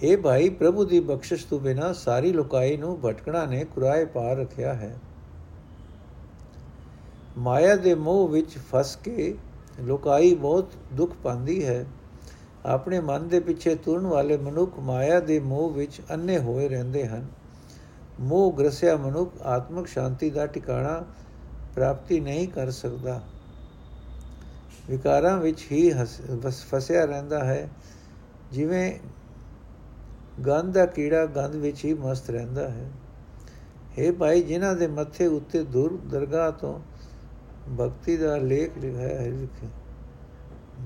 हे 0.03 0.20
ਭਾਈ, 0.20 0.49
ਪ੍ਰਭੂ 0.49 0.85
ਦੀ 0.85 1.01
ਬਖਸ਼ਿਸ਼ 1.01 1.46
ਤੋਂ 1.46 1.61
ਬਿਨਾ 1.61 1.92
ਸਾਰੀ 1.92 2.33
ਲੋਕਾਈ 2.33 2.77
ਨੂੰ 2.77 2.99
ਭਟਕਣਾ 3.01 3.44
ਨੇ 3.44 3.64
ਕੁਰਾਏ 3.64 4.05
ਪਾ 4.05 4.33
ਰੱਖਿਆ 4.33 4.75
ਹੈ। 4.75 4.96
ਮਾਇਆ 7.38 7.77
ਦੇ 7.77 7.94
ਮੋਹ 7.94 8.29
ਵਿੱਚ 8.29 8.59
ਫਸ 8.59 8.96
ਕੇ 8.96 9.35
ਲੋਕਾਈ 9.81 10.35
ਬਹੁਤ 10.35 10.73
ਦੁੱਖ 10.92 11.12
ਪਾਉਂਦੀ 11.23 11.64
ਹੈ। 11.64 11.85
ਆਪਣੇ 12.66 13.01
ਮਨ 13.01 13.29
ਦੇ 13.29 13.40
ਪਿੱਛੇ 13.40 13.75
ਤੁਰਨ 13.75 14.07
ਵਾਲੇ 14.07 14.37
ਮਨੁੱਖ 14.37 14.79
ਮਾਇਆ 14.79 15.20
ਦੇ 15.20 15.40
ਮੋਹ 15.40 15.70
ਵਿੱਚ 15.70 16.01
ਅੰਨੇ 16.14 16.38
ਹੋਏ 16.38 16.68
ਰਹਿੰਦੇ 16.68 17.07
ਹਨ। 17.07 17.27
ਮੋਹ 18.20 18.53
ਗ੍ਰਸਿਆ 18.53 18.96
ਮਨੁੱਖ 18.96 19.42
ਆਤਮਿਕ 19.42 19.87
ਸ਼ਾਂਤੀ 19.87 20.31
ਦਾ 20.31 20.46
ਟਿਕਾਣਾ 20.46 21.05
ਪ੍ਰਾਪਤੀ 21.75 22.20
ਨਹੀਂ 22.20 22.49
ਕਰ 22.49 22.70
ਸਕਦਾ। 22.70 23.20
ਵਿਕਾਰਾਂ 24.88 25.37
ਵਿੱਚ 25.38 25.66
ਹੀ 25.73 25.92
ਫਸਿਆ 26.49 27.05
ਰਹਿੰਦਾ 27.05 27.44
ਹੈ। 27.44 27.68
ਜਿਵੇਂ 28.53 28.99
ਗੰਧ 30.46 30.75
ਦਾ 30.75 30.87
ਕੀੜਾ 30.87 31.27
ਗੰਧ 31.27 31.55
ਵਿੱਚ 31.55 31.85
ਹੀ 31.85 31.94
ਮਸਤ 31.94 32.31
ਰਹਿੰਦਾ 32.31 32.68
ਹੈ। 32.68 32.90
हे 33.99 34.14
ਭਾਈ, 34.14 34.42
ਜਿਨ੍ਹਾਂ 34.42 34.77
ਦੇ 34.77 34.87
ਮੱਥੇ 34.87 35.27
ਉੱਤੇ 35.27 35.62
ਦੂਰ 35.64 35.99
ਦਰਗਾਹ 36.11 36.53
ਤੋਂ 36.53 36.81
ਭਗਤੀ 37.81 38.16
ਦਾ 38.16 38.37
ਲੇਖ 38.37 38.79
ਲਿਖਿਆ 38.79 39.09
ਹੈ, 39.09 39.31
ਲਿਖਿਆ 39.31 39.68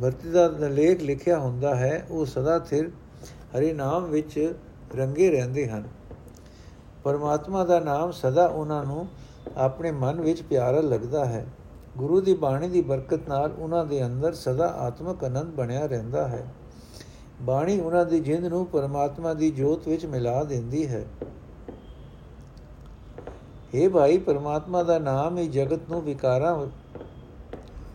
ਭਗਤੀ 0.02 0.30
ਦਾ 0.30 0.48
ਲੇਖ 0.48 1.02
ਲਿਖਿਆ 1.02 1.38
ਹੁੰਦਾ 1.38 1.74
ਹੈ, 1.74 2.06
ਉਹ 2.10 2.26
ਸਦਾ 2.26 2.58
ਥਿਰ 2.58 2.90
ਹਰੀ 3.56 3.72
ਨਾਮ 3.72 4.04
ਵਿੱਚ 4.04 4.54
ਰੰਗੇ 4.96 5.30
ਰਹਿੰਦੇ 5.30 5.68
ਹਨ। 5.68 5.84
ਪਰਮਾਤਮਾ 7.04 7.64
ਦਾ 7.64 7.80
ਨਾਮ 7.80 8.10
ਸਦਾ 8.10 8.46
ਉਹਨਾਂ 8.46 8.84
ਨੂੰ 8.84 9.08
ਆਪਣੇ 9.56 9.90
ਮਨ 9.90 10.20
ਵਿੱਚ 10.20 10.42
ਪਿਆਰਾ 10.42 10.80
ਲੱਗਦਾ 10.80 11.24
ਹੈ। 11.24 11.46
ਗੁਰੂ 11.98 12.20
ਦੀ 12.20 12.34
ਬਾਣੀ 12.34 12.68
ਦੀ 12.68 12.82
ਬਰਕਤ 12.82 13.28
ਨਾਲ 13.28 13.52
ਉਹਨਾਂ 13.58 13.84
ਦੇ 13.84 14.06
ਅੰਦਰ 14.06 14.32
ਸਦਾ 14.32 14.66
ਆਤਮਿਕ 14.66 15.24
ਆਨੰਦ 15.24 15.46
ਬਣਿਆ 15.46 15.86
ਰਹਿੰਦਾ 15.86 16.28
ਹੈ। 16.28 16.46
ਬਾਣੀ 17.42 17.80
ਉਹਨਾਂ 17.80 18.04
ਦੀ 18.04 18.20
ਜਿੰਦ 18.20 18.44
ਨੂੰ 18.44 18.66
ਪਰਮਾਤਮਾ 18.66 19.34
ਦੀ 19.34 19.50
ਜੋਤ 19.50 19.88
ਵਿੱਚ 19.88 20.06
ਮਿਲਾ 20.06 20.44
ਦਿੰਦੀ 20.44 20.86
ਹੈ। 20.86 21.04
ਇਹ 23.74 23.88
ਭਾਈ, 23.88 24.18
ਪਰਮਾਤਮਾ 24.18 24.82
ਦਾ 24.82 24.98
ਨਾਮ 24.98 25.38
ਹੀ 25.38 25.48
ਜਗਤ 25.48 25.80
ਨੂੰ 25.90 26.02
ਵਿਕਾਰਾਂ 26.02 26.66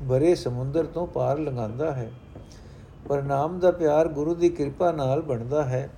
ਭਰੇ 0.10 0.36
ਸਮੁੰਦਰ 0.36 0.86
ਤੋਂ 0.86 1.08
ਪਾਰ 1.08 1.40
ਲੰਘਾਉਂਦਾ 1.40 1.94
ਹੈ। 1.94 2.12
ਪਰ 3.08 3.22
ਨਾਮ 3.22 3.60
ਦਾ 3.60 3.72
ਪਿਆਰ 3.72 4.08
ਗੁਰੂ 4.08 4.36
ਦੀ 4.36 4.50
ਕਿਰਪਾ 4.50 4.92
ਨਾਲ 4.92 5.22
ਬਣਦਾ 5.22 5.64
ਹੈ। 5.64 5.90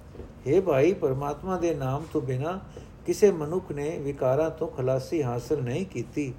ਇਹ 0.45 0.61
ਭਾਈ, 0.61 0.93
ਪਰਮਾਤਮਾ 0.93 1.57
ਦੇ 1.57 1.75
ਨਾਮ 1.75 2.03
ਤੋਂ 2.13 2.21
ਬਿਨਾ 2.21 2.59
ਕਿਸੇ 3.05 3.31
ਮਨੁੱਖ 3.31 3.71
ਨੇ 3.71 3.97
ਵਿਕਾਰਾਂ 3.97 4.49
ਤੋਂ 4.49 4.67
ਖਲਾਸੀ 4.67 5.23
ਹਾਸਲ 5.23 5.61
ਨਹੀਂ 5.61 5.85
ਕੀਤੀ। 5.85 6.33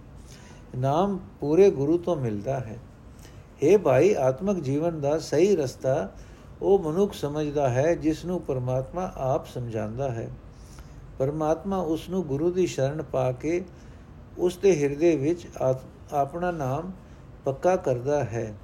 ਨਾਮ 0.79 1.19
ਪੂਰੇ 1.41 1.71
ਗੁਰੂ 1.71 1.99
ਤੋਂ 1.99 2.17
ਮਿਲਦਾ 2.17 2.61
ਹੈ। 2.61 2.79
ਇਹ 3.63 3.79
ਭਾਈ, 3.79 4.15
ਆਤਮਿਕ 4.15 4.61
ਜੀਵਨ 4.61 5.01
ਦਾ 5.01 5.19
ਸਹੀ 5.19 5.57
ਰਸਤਾ 5.57 6.13
ਉਹ 6.63 6.79
ਮਨੁੱਖ 6.79 7.13
ਸਮਝਦਾ 7.13 7.69
ਹੈ 7.69 7.95
ਜਿਸ 7.95 8.25
ਨੂੰ 8.25 8.41
ਪਰਮਾਤਮਾ 8.41 9.13
ਆਪ 9.17 9.47
ਸਮਝਾਉਂਦਾ 9.47 10.11
ਹੈ। 10.11 10.29
ਪਰਮਾਤਮਾ 11.19 11.77
ਉਸ 11.77 12.09
ਨੂੰ 12.09 12.25
ਗੁਰੂ 12.25 12.51
ਦੀ 12.51 12.67
ਸ਼ਰਨ 12.67 13.03
ਪਾ 13.03 13.33
ਕੇ 13.33 13.65
ਉਸ 14.39 14.57
ਦੇ 14.57 14.83
ਹਿਰਦੇ 14.83 15.17
ਵਿੱਚ 15.17 15.47
ਆਪਣਾ 16.13 16.51
ਨਾਮ 16.51 16.93
ਪੱਕਾ 17.45 17.77
ਕਰਦਾ 17.77 18.25
ਹੈ। 18.25 18.55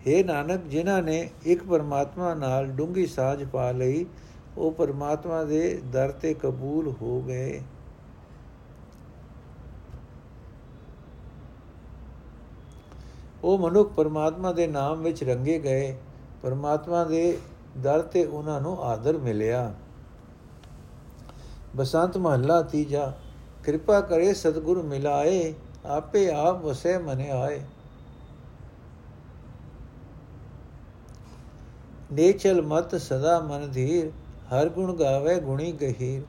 हे 0.00 0.24
ਨਾਨਕ, 0.24 0.64
ਜਿਨ੍ਹਾਂ 0.64 1.02
ਨੇ 1.02 1.30
ਇੱਕ 1.42 1.64
ਪਰਮਾਤਮਾ 1.64 2.34
ਨਾਲ 2.34 2.66
ਡੂੰਗੀ 2.66 3.06
ਸਾਝ 3.06 3.44
ਪਾ 3.44 3.70
ਲਈ, 3.70 4.06
ਉਹ 4.58 4.72
ਪਰਮਾਤਮਾ 4.72 5.44
ਦੇ 5.44 5.82
ਦਰ 5.92 6.12
ਤੇ 6.12 6.34
ਕਬੂਲ 6.34 6.94
ਹੋ 7.02 7.22
ਗਏ। 7.22 7.62
ਉਹ 13.44 13.58
ਮਨੁੱਖ 13.58 13.92
ਪਰਮਾਤਮਾ 13.92 14.52
ਦੇ 14.52 14.66
ਨਾਮ 14.66 15.02
ਵਿੱਚ 15.02 15.24
ਰੰਗੇ 15.24 15.58
ਗਏ। 15.58 15.96
ਪਰਮਾਤਮਾ 16.42 17.04
ਦੇ 17.04 17.38
ਦਰ 17.78 18.02
ਤੇ 18.02 18.24
ਉਹਨਾਂ 18.24 18.60
ਨੂੰ 18.60 18.82
ਆਦਰ 18.82 19.18
ਮਿਲਿਆ। 19.18 19.74
ਬਸੰਤ 21.76 22.16
ਮਹੱਲਾ 22.16 22.62
ਤੀਜਾ, 22.62 23.12
ਕਿਰਪਾ 23.64 24.00
ਕਰੇ 24.00 24.34
ਸਤਿਗੁਰ 24.34 24.82
ਮਿਲਾਏ। 24.82 25.54
ਆਪੇ 25.86 26.28
ਆਪ 26.30 26.62
ਵਸੇ 26.62 26.96
ਮਨੇ 26.98 27.30
ਆਏ। 27.30 27.60
ਨੇਚਲ 32.12 32.62
ਮਤ 32.62 32.94
ਸਦਾ 32.94 33.38
ਮਨ 33.40 33.70
ਧੀਰ, 33.70 34.10
ਹਰ 34.52 34.68
ਗੁਣ 34.68 34.94
ਗਾਵੇ 34.96 35.38
ਗੁਣੀ 35.40 35.72
ਗਹੀਰ। 35.72 36.22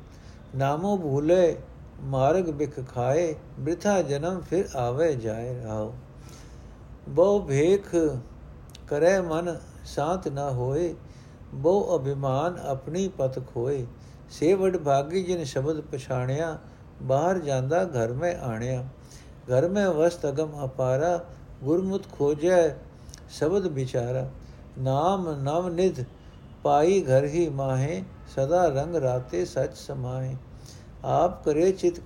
ਨਾਮੋ 0.56 0.96
ਭੂਲੇ, 0.98 1.58
ਮਾਰਗ 2.04 2.50
ਬਿਖ 2.52 2.80
ਖਾਏ, 2.94 3.36
ਬ੍ਰਿਥਾ 3.60 4.02
ਜਨਮ 4.02 4.40
ਫਿਰ 4.42 4.76
ਆਵੇ 4.76 5.14
ਜਾਏ 5.16 5.64
ਰਾਓ 5.64 5.94
ਬਹੁ 7.10 7.40
ਭੇਖ 7.40 7.96
ਕਰੇ 8.88 9.20
ਮਨ 9.22 9.58
ਸ਼ਾਂਤ 9.86 10.28
ਨਾ 10.28 10.50
ਹੋਏ, 10.52 10.94
ਬਹੁ 11.54 11.98
ਅਭਿਮਾਨ 11.98 12.58
ਆਪਣੀ 12.60 13.08
ਪਤ 13.08 13.40
ਖੋਏ। 13.54 13.86
ਸੇਵੜ 14.30 14.78
ਭਾਗੀ 14.78 15.24
ਜਿਨ 15.24 15.44
ਸ਼ਬਦ 15.44 15.82
ਪਛਾਣਿਆ, 15.82 16.58
ਬਾਹਰ 17.02 17.40
ਜਾਂਦਾ 17.40 17.84
ਘਰ 17.86 18.14
ਮੈਂ 18.14 18.36
ਆਣਿਆ। 18.36 18.84
ਘਰ 19.48 19.68
ਮੈਂ 19.68 19.90
ਵਸਤ 19.90 20.26
ਅਗਮ 20.26 20.64
ਅਪਾਰਾ 20.66 21.20
ਗੁਰਮੁਤ 21.64 22.08
ਖੋਜੈ 22.12 22.76
ਸ਼ਬਦ 23.30 23.68
ਵਿਚਾਰਾ 23.68 24.28
ਨਾਮ 24.80 25.30
ਨਵ 25.44 25.70
ਨਿਧ 25.70 26.04
ਪਾਈ 26.64 27.02
ਘਰ 27.04 27.26
ਹੀ 27.26 27.48
ਮਾਹੇ 27.50 28.04
ਸਦਾ 28.36 28.66
ਰੰਗ 28.68 28.96
ਰਾਤੇ 28.96 29.44
ਸਚ 29.46 29.76
ਸਮਾਏ 29.78 30.36
ਆਪ 31.04 31.44
ਕਰੇ 31.44 31.72
ਚਿਤ 31.72 32.00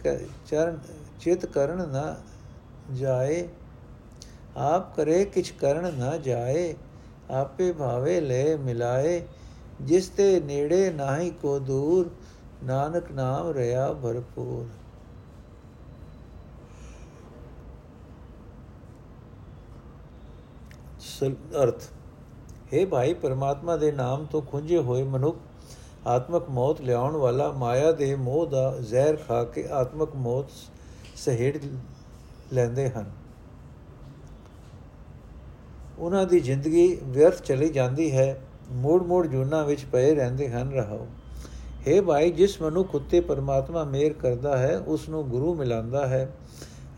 ਚਰਨ 0.47 0.77
ਚਿਤ 1.21 1.45
ਕਰਨ 1.45 1.87
ਨਾ 1.89 2.15
ਜਾਏ 2.93 3.47
ਆਪ 4.57 4.95
ਕਰੇ 4.95 5.23
ਕਿਛ 5.25 5.51
ਕਰਨ 5.51 5.93
ਨਾ 5.95 6.15
ਜਾਏ 6.17 6.73
ਆਪੇ 7.31 7.71
ਭਾਵੇ 7.71 8.19
ਲੈ 8.21 8.55
ਮਿਲਾਏ 8.57 9.21
ਜਿਸ 9.81 10.07
ਤੇ 10.09 10.39
ਨੇੜੇ 10.39 10.89
ਨਾਹੀ 10.91 11.29
ਕੋ 11.41 11.57
ਦੂਰ 11.59 12.09
ਨਾਨਕ 12.63 13.11
ਨਾਮ 13.11 13.51
ਰਿਆ 13.51 13.91
ਭਰਪੂਰ 13.93 14.65
ਅਰਥ। 21.27 21.83
ਹੈ 22.73 22.85
ਭਾਈ, 22.85 23.13
ਪਰਮਾਤਮਾ 23.13 23.77
ਦੇ 23.77 23.91
ਨਾਮ 23.91 24.25
ਤੋਂ 24.25 24.41
ਖੁੰਝੇ 24.41 24.77
ਹੋਏ 24.77 25.03
ਮਨੁੱਖ, 25.03 25.37
ਆਤਮਕ 26.07 26.49
ਮੌਤ 26.49 26.81
ਲਿਆਉਣ 26.81 27.15
ਵਾਲਾ 27.15 27.51
ਮਾਇਆ 27.51 27.91
ਦੇ 27.91 28.15
ਮੋਹ 28.15 28.47
ਦਾ 28.47 28.77
ਜ਼ਹਿਰ 28.79 29.15
ਖਾ 29.15 29.43
ਕੇ 29.43 29.67
ਆਤਮਕ 29.71 30.15
ਮੌਤ 30.15 30.45
ਸਹਿੜ 31.15 31.57
ਲੈਂਦੇ 32.53 32.89
ਹਨ। 32.89 33.11
ਉਹਨਾਂ 35.99 36.25
ਦੀ 36.25 36.39
ਜ਼ਿੰਦਗੀ 36.39 36.97
ਵਿਅਰਥ 37.03 37.41
ਚਲੀ 37.41 37.69
ਜਾਂਦੀ 37.69 38.11
ਹੈ, 38.11 38.41
ਮੋੜ-ਮੋੜ 38.71 39.27
ਜੁਨਾ 39.27 39.63
ਵਿੱਚ 39.63 39.85
ਪਏ 39.85 40.15
ਰਹਿੰਦੇ 40.15 40.49
ਹਨ 40.49 40.71
ਰਹੋ 40.71 41.07
हे 41.87 42.03
ਭਾਈ, 42.03 42.31
ਜਿਸ 42.31 42.61
ਮਨੁੱਖ 42.61 42.95
ਉਤੇ 42.95 43.19
ਪਰਮਾਤਮਾ 43.19 43.83
ਮੇਰ 43.83 44.13
ਕਰਦਾ 44.13 44.57
ਹੈ, 44.57 44.77
ਉਸ 44.77 45.09
ਨੂੰ 45.09 45.29
ਗੁਰੂ 45.29 45.55
ਮਿਲਾਂਦਾ 45.55 46.07
ਹੈ 46.07 46.35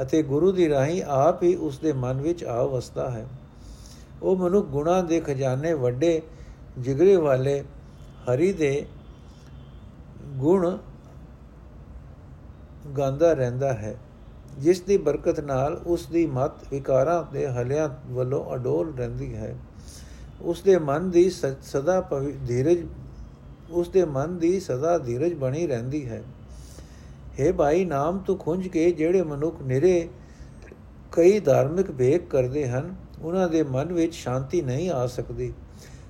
ਅਤੇ 0.02 0.24
ਗੁਰੂ 0.24 0.52
ਦੀ 0.52 0.70
ਰਾਹੀਂ 0.70 1.04
ਆਪ 1.04 1.44
ਹੀ 1.44 1.56
ਉਸ 1.56 1.78
ਦੇ 1.78 1.94
ਮਨ 1.94 2.22
ਵਿੱਚ 2.22 2.44
ਆ 2.44 2.64
ਵਸਦਾ 2.64 3.12
ਹੈ। 3.12 3.26
ਉਹ 4.22 4.38
ਮਨੁੱਖ 4.38 4.68
ਗੁਣਾ 4.68 5.02
ਦੇ 5.02 5.20
ਖਜ਼ਾਨੇ 5.20 5.74
ਵੱਡੇ, 5.74 6.22
ਜਿਗਰੇ 6.80 7.16
ਵਾਲੇ, 7.16 7.64
ਹਰੀ 8.26 8.52
ਦੇ 8.54 8.86
ਗੁਣ 10.38 10.78
ਗਾਉਂਦਾ 12.98 13.34
ਰਹਿੰਦਾ 13.34 13.74
ਹੈ, 13.74 13.96
ਜਿਸ 14.60 14.82
ਦੀ 14.82 14.98
ਬਰਕਤ 14.98 15.40
ਨਾਲ 15.40 15.82
ਉਸ 15.86 16.06
ਦੀ 16.06 16.26
ਮਤ 16.26 16.52
ਵਿਕਾਰਾਂ 16.72 17.24
ਦੇ 17.34 17.48
ਹਲਿਆਂ 17.48 17.90
ਵੱਲੋਂ 18.08 18.44
ਅਡੋਲ 18.56 18.94
ਰਹਿੰਦੀ 18.98 19.36
ਹੈ। 19.36 19.56
ਉਸ 20.42 20.62
ਦੇ 20.62 20.78
ਮਨ 20.78 21.10
ਦੀ 21.10 21.30
ਸਦਾ 21.30 22.00
ਧੀਰਜ, 22.48 22.86
ਉਸ 23.72 23.90
ਦੇ 23.90 24.06
ਮਨ 24.06 24.38
ਦੀ 24.38 24.60
ਸਦਾ 24.60 24.98
ਧੀਰਜ 24.98 25.34
ਬਣੀ 25.34 25.68
ਰਹਿੰਦੀ 25.68 26.08
ਹੈ। 26.10 26.24
हे 27.40 27.54
ਭਾਈ, 27.54 27.86
ਨਾਮ 27.86 28.18
ਤੋਂ 28.20 28.36
ਖੁੰਝ 28.36 28.68
ਕੇ 28.68 28.92
ਜਿਹੜੇ 28.92 29.22
ਮਨੁੱਖ 29.22 29.62
ਨਿਰੇ 29.62 30.10
ਕਈ 31.12 31.40
ਧਾਰਮਿਕ 31.40 31.92
ਵੇਖ 31.92 32.28
ਕਰਦੇ 32.28 32.68
ਹਨ 32.68 32.96
ਉਹਨਾਂ 33.22 33.50
ਦੇ 33.50 33.64
ਮਨ 33.64 33.94
ਵਿੱਚ 33.94 34.14
ਸ਼ਾਂਤੀ 34.14 34.62
ਨਹੀਂ 34.62 34.90
ਆ 34.92 35.08
ਸਕਦੀ। 35.08 35.54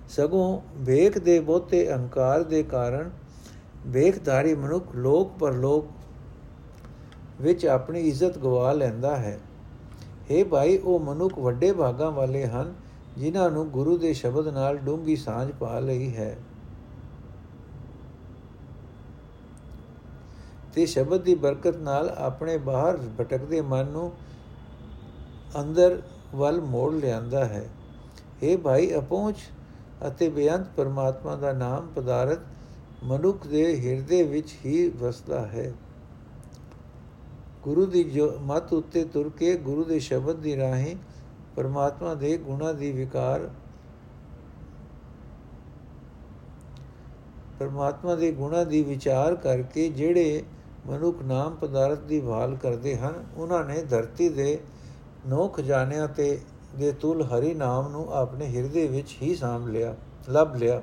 ਸਗੋਂ 0.10 0.62
ਵੇਖ 0.78 1.18
ਦੇ 1.18 1.40
ਬਹੁਤੇ 1.40 1.88
ਅਹੰਕਾਰ 1.94 2.44
ਦੇ 2.44 2.64
ਕਾਰਨ 2.64 3.10
ਵੇਖਧਾਰੀ 3.88 4.56
ਮਨੁੱਖ 4.56 4.96
ਲੋਕ 4.96 5.32
ਪਰਲੋਕ 5.40 5.88
ਵਿੱਚ 7.42 7.66
ਆਪਣੀ 7.66 8.00
ਇੱਜ਼ਤ 8.00 8.38
ਗਵਾ 8.38 8.74
ਲੈਂਦਾ 8.74 9.16
ਹੈ। 9.16 9.40
हे 10.32 10.46
ਭਾਈ, 10.46 10.78
ਉਹ 10.78 11.00
ਮਨੁੱਖ 11.00 11.40
ਵੱਡੇ 11.40 11.72
ਭਾਗਾਂ 11.72 12.12
ਵਾਲੇ 12.12 12.46
ਹਨ, 12.46 12.74
ਜਿਨ੍ਹਾਂ 13.18 13.50
ਨੂੰ 13.52 13.70
ਗੁਰੂ 13.70 13.98
ਦੇ 13.98 14.14
ਸ਼ਬਦ 14.14 14.48
ਨਾਲ 14.48 14.78
ਡੂੰਗੀ 14.78 15.16
ਸਾਂਝ 15.16 15.52
ਪਾ 15.52 15.80
ਲਈ 15.80 16.16
ਹੈ। 16.16 16.38
ਤੇ 20.74 20.86
ਸ਼ਬਦ 20.86 21.22
ਦੀ 21.22 21.36
ਬਰਕਤ 21.36 21.78
ਨਾਲ 21.78 22.10
ਆਪਣੇ 22.10 22.58
ਬਾਹਰ 22.58 22.98
ਭਟਕਦੇ 23.20 23.62
ਮਨ 23.62 23.86
ਨੂੰ 23.86 24.12
ਅੰਦਰ 25.60 26.02
ਵੱਲ 26.36 26.62
ਮੋੜ 26.62 26.94
ਲਿਆਂਦਾ 26.94 27.46
ਹੈ। 27.46 27.64
ਇਹ 28.44 28.58
ਭਾਈ, 28.58 28.94
ਅਪਹੁੰਚ 28.96 29.38
ਅਤੇ 30.08 30.30
ਬੇਅੰਤ 30.30 30.68
ਪਰਮਾਤਮਾ 30.78 31.36
ਦਾ 31.36 31.52
ਨਾਮ 31.54 31.88
ਪਦਾਰਥ 31.96 32.40
ਮਨੁੱਖ 33.04 33.48
ਦੇ 33.48 33.64
ਹਿਰਦੇ 33.82 34.22
ਵਿੱਚ 34.24 34.54
ਹੀ 34.66 34.88
ਵਸਦਾ 35.00 35.46
ਹੈ। 35.46 35.72
ਗੁਰੂ 37.64 37.86
ਦੀ 37.86 38.04
ਜੋ 38.04 38.32
ਮਤ 38.42 38.74
ਉੱਤੇ 38.74 39.04
ਤੁਰ 39.06 39.30
ਕੇ 39.30 39.56
ਗੁਰੂ 39.58 39.84
ਦੇ 39.84 40.00
ਸ਼ਬਦ 40.00 40.36
ਦੀ 40.36 40.56
ਰਾਹੀਂ 40.58 40.96
ਪਰਮਾਤਮਾ 41.56 42.14
ਦੇ 42.16 42.38
ਗੁਣਾ 42.38 42.72
ਦੀ 42.74 42.92
ਵਿਕਾਰ, 42.92 43.50
ਪਰਮਾਤਮਾ 47.60 48.16
ਦੇ 48.16 48.32
ਗੁਣਾ 48.32 48.64
ਦੀ 48.64 48.82
ਵਿਚਾਰ 48.84 49.36
ਕਰਕੇ 49.36 49.88
ਜਿਹੜੇ 49.90 50.44
ਮਨੁੱਖ 50.88 51.22
ਨਾਮ 51.24 51.56
ਪਦਾਰਥ 51.56 52.00
ਦੀ 52.00 52.20
ਭਾਲ 52.22 52.56
ਕਰਦੇ 52.56 52.96
ਹਨ, 52.98 53.24
ਉਹਨਾਂ 53.38 53.64
ਨੇ 53.66 53.82
ਧਰਤੀ 53.82 54.30
ਦੇ 54.30 54.60
ਨੌ 55.28 55.48
ਖਜ਼ਾਨਿਆਂ 55.48 56.08
ਤੇ 56.08 56.40
ਦੇ 56.76 56.92
ਤੁਲ 56.92 57.22
ਹਰੀ 57.22 57.54
ਨਾਮ 57.54 57.88
ਨੂੰ 57.88 58.14
ਆਪਣੇ 58.14 58.46
ਹਿਰਦੇ 58.48 58.88
ਵਿੱਚ 58.88 59.18
ਹੀ 59.22 59.36
ਸਾਂਭ 59.36 59.68
ਲਿਆ, 59.68 59.96
ਲੱਭ 60.30 60.56
ਲਿਆ। 60.56 60.82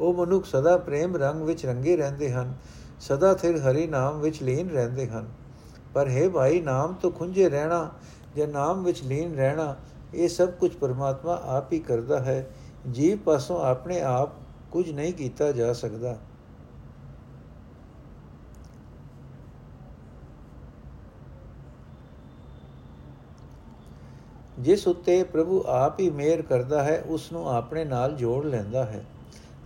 ਉਹ 0.00 0.14
ਮਨੁੱਖ 0.14 0.46
ਸਦਾ 0.46 0.76
ਪ੍ਰੇਮ 0.76 1.16
ਰੰਗ 1.16 1.42
ਵਿੱਚ 1.42 1.66
ਰੰਗੇ 1.66 1.96
ਰਹਿੰਦੇ 1.96 2.32
ਹਨ, 2.32 2.54
ਸਦਾ 3.00 3.34
ਥਿਰ 3.34 3.56
ਹਰੀ 3.56 3.86
ਨਾਮ 3.86 4.20
ਵਿੱਚ 4.20 4.42
ਲੀਨ 4.42 4.70
ਰਹਿੰਦੇ 4.70 5.06
ਹਨ। 5.06 5.28
ਪਰ 5.94 6.08
ਹੈ 6.08 6.28
ਭਾਈ, 6.28 6.60
ਨਾਮ 6.60 6.94
ਤੋਂ 6.94 7.10
ਖੁੰਝੇ 7.10 7.48
ਰਹਿਣਾ 7.48 7.90
ਜਾਂ 8.36 8.48
ਨਾਮ 8.48 8.84
ਵਿੱਚ 8.84 9.02
ਲੀਨ 9.02 9.34
ਰਹਿਣਾ, 9.34 9.76
ਇਹ 10.14 10.28
ਸਭ 10.28 10.50
ਕੁਝ 10.50 10.72
ਪਰਮਾਤਮਾ 10.72 11.40
ਆਪ 11.44 11.72
ਹੀ 11.72 11.78
ਕਰਦਾ 11.78 12.20
ਹੈ। 12.20 12.50
ਜੀਵ 12.90 13.18
ਪਾਸੋਂ 13.18 13.60
ਆਪਣੇ 13.60 14.00
ਆਪ 14.00 14.30
ਕੁਝ 14.70 14.90
ਨਹੀਂ 14.90 15.12
ਕੀਤਾ 15.12 15.52
ਜਾ 15.52 15.72
ਸਕਦਾ। 15.72 16.16
ਜਿਸ 24.66 24.88
ਉਤੇ 24.88 25.22
ਪ੍ਰਭੂ 25.22 25.64
ਆਪ 25.66 26.00
ਹੀ 26.00 26.10
ਮਿਹਰ 26.10 26.42
ਕਰਦਾ 26.42 26.82
ਹੈ, 26.84 27.02
ਉਸ 27.06 27.32
ਨੂੰ 27.32 27.48
ਆਪਣੇ 27.50 27.84
ਨਾਲ 27.84 28.12
ਜੋੜ 28.12 28.44
ਲੈਂਦਾ 28.46 28.84
ਹੈ। 28.84 29.04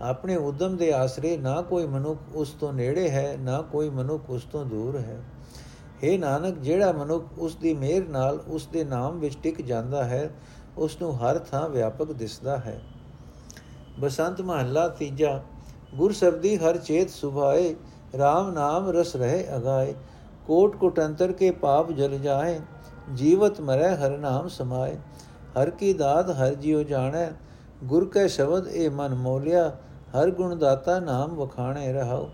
ਆਪਣੇ 0.02 0.36
ਉਦਮ 0.36 0.76
ਦੇ 0.76 0.92
ਆਸਰੇ 0.92 1.36
ਨਾ 1.36 1.62
ਕੋਈ 1.62 1.86
ਮਨੁੱਖ 1.86 2.20
ਉਸ 2.34 2.50
ਤੋਂ 2.50 2.72
ਨੇੜੇ 2.72 3.10
ਹੈ, 3.10 3.36
ਨਾ 3.40 3.62
ਕੋਈ 3.62 3.88
ਮਨੁੱਖ 3.88 4.30
ਉਸ 4.30 4.44
ਤੋਂ 4.44 4.64
ਦੂਰ 4.64 4.98
ਹੈ। 4.98 5.16
हे 6.04 6.18
ਨਾਨਕ, 6.18 6.58
ਜਿਹੜਾ 6.58 6.92
ਮਨੁੱਖ 6.92 7.24
ਉਸ 7.38 7.56
ਦੀ 7.56 7.74
ਮਿਹਰ 7.74 8.08
ਨਾਲ 8.08 8.40
ਉਸ 8.48 8.66
ਦੇ 8.66 8.84
ਨਾਮ 8.84 9.18
ਵਿੱਚ 9.18 9.38
ਟਿਕ 9.42 9.62
ਜਾਂਦਾ 9.62 10.04
ਹੈ, 10.04 10.30
ਉਸ 10.78 11.02
ਨੂੰ 11.02 11.16
ਹਰ 11.18 11.38
ਥਾਂ 11.38 11.68
ਵਿਆਪਕ 11.68 12.12
ਦਿਸਦਾ 12.12 12.56
ਹੈ। 12.56 12.80
ਬਸੰਤ 14.00 14.40
ਮਹੱਲਾ 14.40 14.88
ਤੀਜਾ, 14.88 15.42
ਗੁਰ 15.94 16.12
ਸਬਦੀ 16.12 16.56
ਹਰ 16.56 16.76
ਚੇਤ 16.76 17.10
ਸੁਭਾਏ 17.10 17.74
RAM 18.14 18.52
ਨਾਮ 18.52 18.90
ਰਸ 18.90 19.16
ਰਹੇ 19.16 19.46
ਅਗਾਏ। 19.56 19.94
ਕੋਟ 20.46 20.76
ਕੋਟੰਤਰ 20.76 21.32
ਕੇ 21.32 21.50
ਪਾਪ 21.50 21.92
ਜਲ 21.92 22.18
ਜਾਏ 22.18 22.60
ਜੀਵਤ 23.14 23.60
ਮਰੈ, 23.60 23.96
ਹਰ 23.96 24.18
ਨਾਮ 24.18 24.48
ਸਮਾਏ। 24.48 24.96
ਹਰ 25.62 25.70
ਕੀ 25.70 25.92
ਦਾਤ, 25.92 26.30
ਹਰ 26.30 26.54
ਜਿਉ 26.54 26.82
ਜਾਣੈ। 26.82 27.30
ਗੁਰ 27.84 28.08
ਕੈ 28.08 28.26
ਸ਼ਬਦ, 28.26 28.68
ਇਹ 28.68 28.90
ਮਨ 28.90 29.14
ਮੋਲਿਆ। 29.14 29.76
ਹਰ 30.20 30.30
ਗੁਣ 30.30 30.56
ਦਾਤਾ, 30.56 31.00
ਨਾਮ 31.00 31.34
ਵਖਾਣੇ 31.34 31.92
ਰਹਾਉ। 31.92 32.28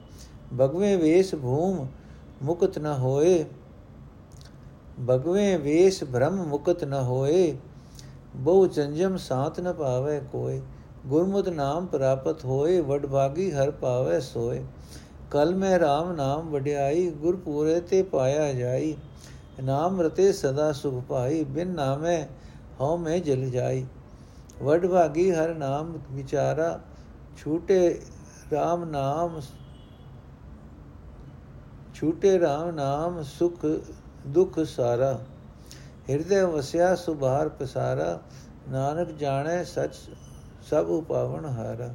ਭਗਵੇਂ 0.60 0.98
ਵੇਸ 0.98 1.34
ਭੂਮ, 1.34 1.86
ਮੁਕਤ 2.42 2.78
ਨ 2.78 2.86
ਹੋਏ। 2.98 3.44
ਭਗਵੇਂ 5.10 5.58
ਵੇਸ 5.58 6.04
ਭ੍ਰਮ, 6.04 6.36
ਮੁਕਤ 6.36 6.84
ਨ 6.84 6.92
ਹੋਏ। 6.92 7.56
ਬਹੁ 8.34 8.66
ਚੰਜਮ 8.66 9.16
ਸਾਥ 9.16 9.60
ਨ 9.60 9.72
ਪਾਵੇ 9.72 10.20
ਕੋਏ। 10.32 10.62
ਗੁਰਮੁਤ 11.06 11.48
ਨਾਮ 11.48 11.86
ਪ੍ਰਾਪਤ 11.86 12.44
ਹੋਏ 12.44 12.80
ਵਡ 12.80 13.06
ਭਾਗੀ 13.06 13.52
ਹਰ 13.52 13.70
ਪਾਵੇ 13.70 14.20
ਸੋਏ। 14.20 14.64
ਕਲ 15.30 15.54
ਮੈਂ 15.54 15.78
RAM 15.78 16.16
ਨਾਮ 16.16 16.50
ਵਡਿਆਈ 16.50 17.10
ਗੁਰ 17.10 17.36
ਪੂਰੇ 17.36 17.80
ਤੇ 17.80 18.02
ਪਾਇਆ 18.02 18.52
ਜਾਈ। 18.52 18.96
ਨਾਮ 19.64 20.00
ਰਤੇ 20.00 20.32
ਸਦਾ 20.32 20.72
ਸੁਖ 20.72 21.04
ਪਾਈ, 21.04 21.44
ਬਿਨ 21.44 21.68
ਨਾਮੇ 21.68 22.26
ਹਉ 22.80 22.96
ਮੈਂ 22.96 23.18
ਜਲ 23.18 23.50
ਜਾਈ। 23.50 23.86
ਵਡ 24.62 24.86
ਭਾਗੀ 24.86 25.30
ਹਰ 25.32 25.54
ਨਾਮ 25.54 25.98
ਵਿਚਾਰਾ, 26.10 26.80
ਛੂਟੇ 27.36 28.02
RAM 28.52 28.84
ਨਾਮ, 28.84 29.40
ਛੂਟੇ 31.94 32.38
RAM 32.38 32.72
ਨਾਮ 32.74 33.22
ਸੁਖ 33.22 33.66
ਦੁਖ 34.26 34.60
ਸਾਰਾ। 34.60 35.18
ਹਿਰਦੇ 36.10 36.42
ਵਸਿਆ 36.42 36.94
ਸੁਭਾਰ 36.94 37.48
ਪਸਾਰਾ, 37.48 38.20
ਨਾਨਕ 38.68 39.08
ਜਾਣੈ 39.08 39.64
ਸਚ 39.64 39.94
ਸਭ 40.70 40.86
ਉਪਾਵਨ 40.88 41.44
ਹਾਰਾ। 41.44 41.90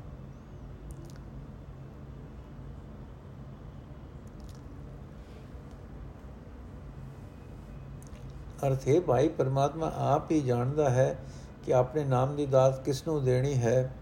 ਅਰਥ 8.68 8.88
ਹੈ 8.88 9.00
ਭਾਈ, 9.02 9.28
ਪਰਮਾਤਮਾ 9.28 9.92
ਆਪ 9.96 10.32
ਹੀ 10.32 10.42
ਜਾਣਦਾ 10.42 10.90
ਹੈ 10.90 11.18
ਕਿ 11.66 11.74
ਆਪਣੇ 11.74 12.04
ਨਾਮ 12.04 12.36
ਦੀ 12.36 12.46
ਦਾਤ 12.46 12.84
ਕਿਸ 12.84 13.08
ਨੂੰ 13.08 13.24
ਦੇਣੀ 13.24 13.56
ਹੈ। 13.56 13.94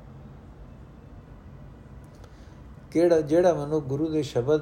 ਕਿਹੜਾ, 2.92 3.22
ਜਿਹੜਾ 3.22 3.54
ਮਨੁ 3.54 3.82
ਗੁਰੂ 3.82 4.08
ਦੇ 4.08 4.24
ਸ਼ਬਦ 4.24 4.62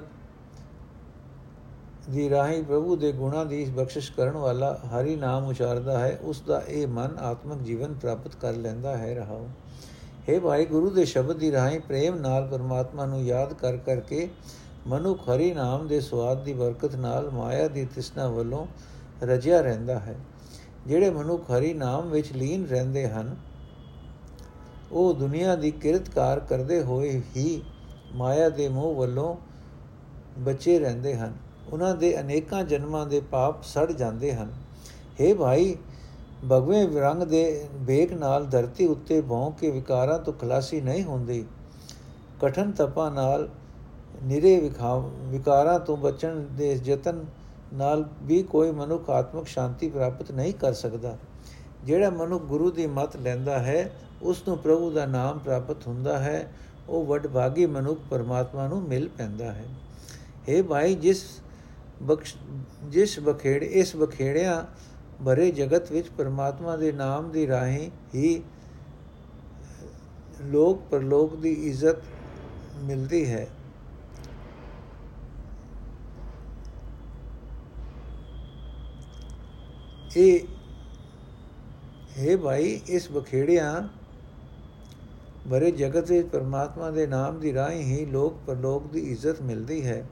ਦੀ 2.10 2.30
ਰਾਹੀਂ 2.30 2.64
ਪ੍ਰਭੂ 2.64 2.96
ਦੇ 2.96 3.12
ਗੁਣਾਂ 3.12 3.46
ਦੀ 3.46 3.66
ਬਖਸ਼ਿਸ਼ 3.66 4.12
ਕਰਨ 4.12 4.38
ਵਾਲਾ 4.38 4.80
ਹਰੀ 4.86 5.16
ਨਾਮ 5.16 5.46
ਉਚਾਰਦਾ 5.46 6.00
ਹੈ, 6.00 6.20
ਉਸ 6.22 6.42
ਦਾ 6.42 6.62
ਇਹ 6.68 6.88
ਮਨ 6.88 7.18
ਆਤਮਿਕ 7.20 7.58
ਜੀਵਨ 7.58 7.94
ਪ੍ਰਾਪਤ 7.94 8.36
ਕਰ 8.36 8.54
ਲੈਂਦਾ 8.54 8.98
ਹੈ 8.98 9.16
ਰਹਾਉ। 9.16 9.48
हे 10.30 10.42
ਭਾਈ, 10.42 10.66
ਗੁਰੂ 10.66 10.90
ਦੇ 10.90 11.06
ਸ਼ਬਦ 11.06 11.38
ਦੀ 11.38 11.52
ਰਾਹੀਂ 11.52 11.80
ਪ੍ਰੇਮ 11.80 12.16
ਨਾਲ 12.16 12.48
ਪਰਮਾਤਮਾ 12.48 13.06
ਨੂੰ 13.06 13.24
ਯਾਦ 13.24 13.54
ਕਰ 13.54 13.78
ਕਰਕੇ 13.78 14.30
ਮਨੁੱਖ 14.88 15.30
ਹਰੀ 15.30 15.54
ਨਾਮ 15.54 15.88
ਦੇ 15.88 16.00
ਸਵਾਦ 16.00 16.44
ਦੀ 16.44 16.54
ਬਰਕਤ 16.54 16.96
ਨਾਲ 16.96 17.30
ਮਾਇਆ 17.30 17.68
ਦੀ 17.68 17.86
ਤਿਸਨਾ 17.86 18.28
ਵੱਲੋਂ 18.28 18.68
ਰਜਿਆ 19.24 19.62
ਰਹਿੰਦਾ 19.62 20.00
ਹੈ। 20.00 20.16
ਜਿਹੜੇ 20.88 21.10
ਮਨੁੱਖ 21.10 21.52
ਹਰੀ 21.52 21.74
ਨਾਮ 21.74 22.10
ਵਿੱਚ 22.10 22.32
ਲੀਨ 22.34 22.66
ਰਹਿੰਦੇ 22.66 23.08
ਹਨ, 23.08 23.36
ਉਹ 24.92 25.14
ਦੁਨੀਆ 25.14 25.56
ਦੀ 25.56 25.72
ਕਿਰਤਕਾਰ 25.72 26.40
ਕਰਦੇ 26.40 26.82
ਹੋਏ 26.84 27.22
ਹੀ 27.38 27.62
ਮਾਇਆ 28.16 28.50
ਦੇ 28.50 28.68
ਮੋਹ 28.70 28.96
ਵੱਲੋਂ 28.96 29.36
ਬਚੇ 30.40 30.80
ਰਹਿੰਦੇ 30.80 31.16
ਹਨ। 31.16 31.34
ਉਹਨਾਂ 31.74 31.96
ਦੇ 31.96 32.20
ਅਨੇਕਾਂ 32.20 32.64
ਜਨਮਾਂ 32.64 33.06
ਦੇ 33.06 33.20
ਪਾਪ 33.22 33.64
ਸੜ 33.64 33.92
ਜਾਂਦੇ 33.92 34.34
ਹਨ। 34.34 34.52
हे 35.22 35.36
ਭਾਈ, 35.36 35.76
ਭਗਵੇਂ 36.52 36.88
ਰੰਗ 36.88 37.24
ਦੇ 37.24 37.68
ਵੇਗ 37.76 38.14
ਨਾਲ 38.14 38.46
ਧਰਤੀ 38.46 38.86
ਉੱਤੇ 38.86 39.22
ਭੌਂ 39.22 39.52
ਕੇ 39.52 39.72
ਵਿਕਾਰਾਂ 39.72 40.20
ਤੋਂ 40.20 40.34
ਖਲਾਸੀ 40.34 40.82
ਨਹੀਂ 40.82 41.04
ਹੁੰਦੀ। 41.04 41.46
ਕਠਨ 42.42 42.72
ਤਪਾ 42.72 43.10
ਨਾਲ 43.10 43.50
ਨਿਰੇ 44.24 44.60
ਵਿਕਾਰਾਂ 44.60 45.80
ਤੋਂ 45.80 45.98
ਬਚਣ 45.98 46.40
ਦੇ 46.52 46.80
ਯਤਨ 46.86 47.26
ਨਾਲ 47.74 48.06
ਵੀ 48.24 48.42
ਕੋਈ 48.44 48.72
ਮਨੁੱਖ 48.72 49.10
ਆਤਮਿਕ 49.10 49.48
ਸ਼ਾਂਤੀ 49.48 49.90
ਪ੍ਰਾਪਤ 49.90 50.32
ਨਹੀਂ 50.32 50.54
ਕਰ 50.54 50.74
ਸਕਦਾ। 50.74 51.18
ਜਿਹੜਾ 51.84 52.10
ਮਨੁੱਖ 52.10 52.44
ਗੁਰੂ 52.44 52.72
ਦੀ 52.72 52.88
ਮਤ 52.88 53.18
ਲੈਂਦਾ 53.18 53.60
ਹੈ 53.60 53.92
ਉਸ 54.22 54.48
ਨੂੰ 54.48 54.58
ਪ੍ਰਭੂ 54.58 54.92
ਦਾ 54.92 55.06
ਨਾਮ 55.06 55.40
ਪ੍ਰਾਪਤ 55.40 55.88
ਹੁੰਦਾ 55.88 56.18
ਹੈ, 56.20 56.52
ਉਹ 56.90 57.06
ਵਡਭਾਗੀ 57.06 57.66
ਮਨੁੱਖ 57.66 58.00
ਪਰਮਾਤਮਾ 58.10 58.68
ਨੂੰ 58.68 58.82
ਮਿਲ 58.82 59.10
ਪੈਂਦਾ 59.10 59.52
ਹੈ। 59.52 59.66
हे 60.50 60.64
ਭਾਈ, 60.64 60.96
ਜਿਸ 60.96 61.26
ਬਖਸ਼, 62.04 62.36
ਜਿਸ 62.84 63.20
ਬਖੇੜੇ, 63.20 63.66
ਇਸ 63.66 63.96
ਬਖੇੜਿਆਂ 63.96 64.64
ਭਰੇ 65.26 65.52
ਜਗਤ 65.52 65.92
ਵਿੱਚ 65.92 66.10
ਪਰਮਾਤਮਾ 66.10 66.76
ਦੇ 66.78 66.92
ਨਾਮ 66.92 67.32
ਦੀ 67.32 67.48
ਰਾਹੀਂ 67.48 67.90
ਹੀ 68.16 68.42
ਲੋਕ 70.42 70.82
ਪਰਲੋਕ 70.92 71.36
ਦੀ 71.36 71.52
ਇੱਜ਼ਤ 71.52 72.02
ਮਿਲਦੀ 72.84 73.26
ਹੈ। 73.30 73.48
ਇਹ, 80.18 80.40
ਹੈ 82.18 82.38
ਭਾਈ, 82.38 82.82
ਇਸ 82.88 83.12
ਬਖੇੜਿਆਂ 83.12 83.88
ਭਰੇ 85.50 85.72
ਜਗਤ 85.72 86.12
ਵਿੱਚ 86.12 86.28
ਪਰਮਾਤਮਾ 86.28 86.92
ਦੇ 86.92 87.08
ਨਾਮ 87.08 87.40
ਦੀ 87.40 87.54
ਰਾਹੀਂ 87.54 87.84
ਹੀ 87.84 88.06
ਲੋਕ 88.06 88.38
ਪਰਲੋਕ 88.48 88.92
ਦੀ 88.92 89.00
ਇੱਜ਼ਤ 89.00 89.42
ਮਿਲਦੀ 89.42 89.86
ਹੈ। 89.86 90.06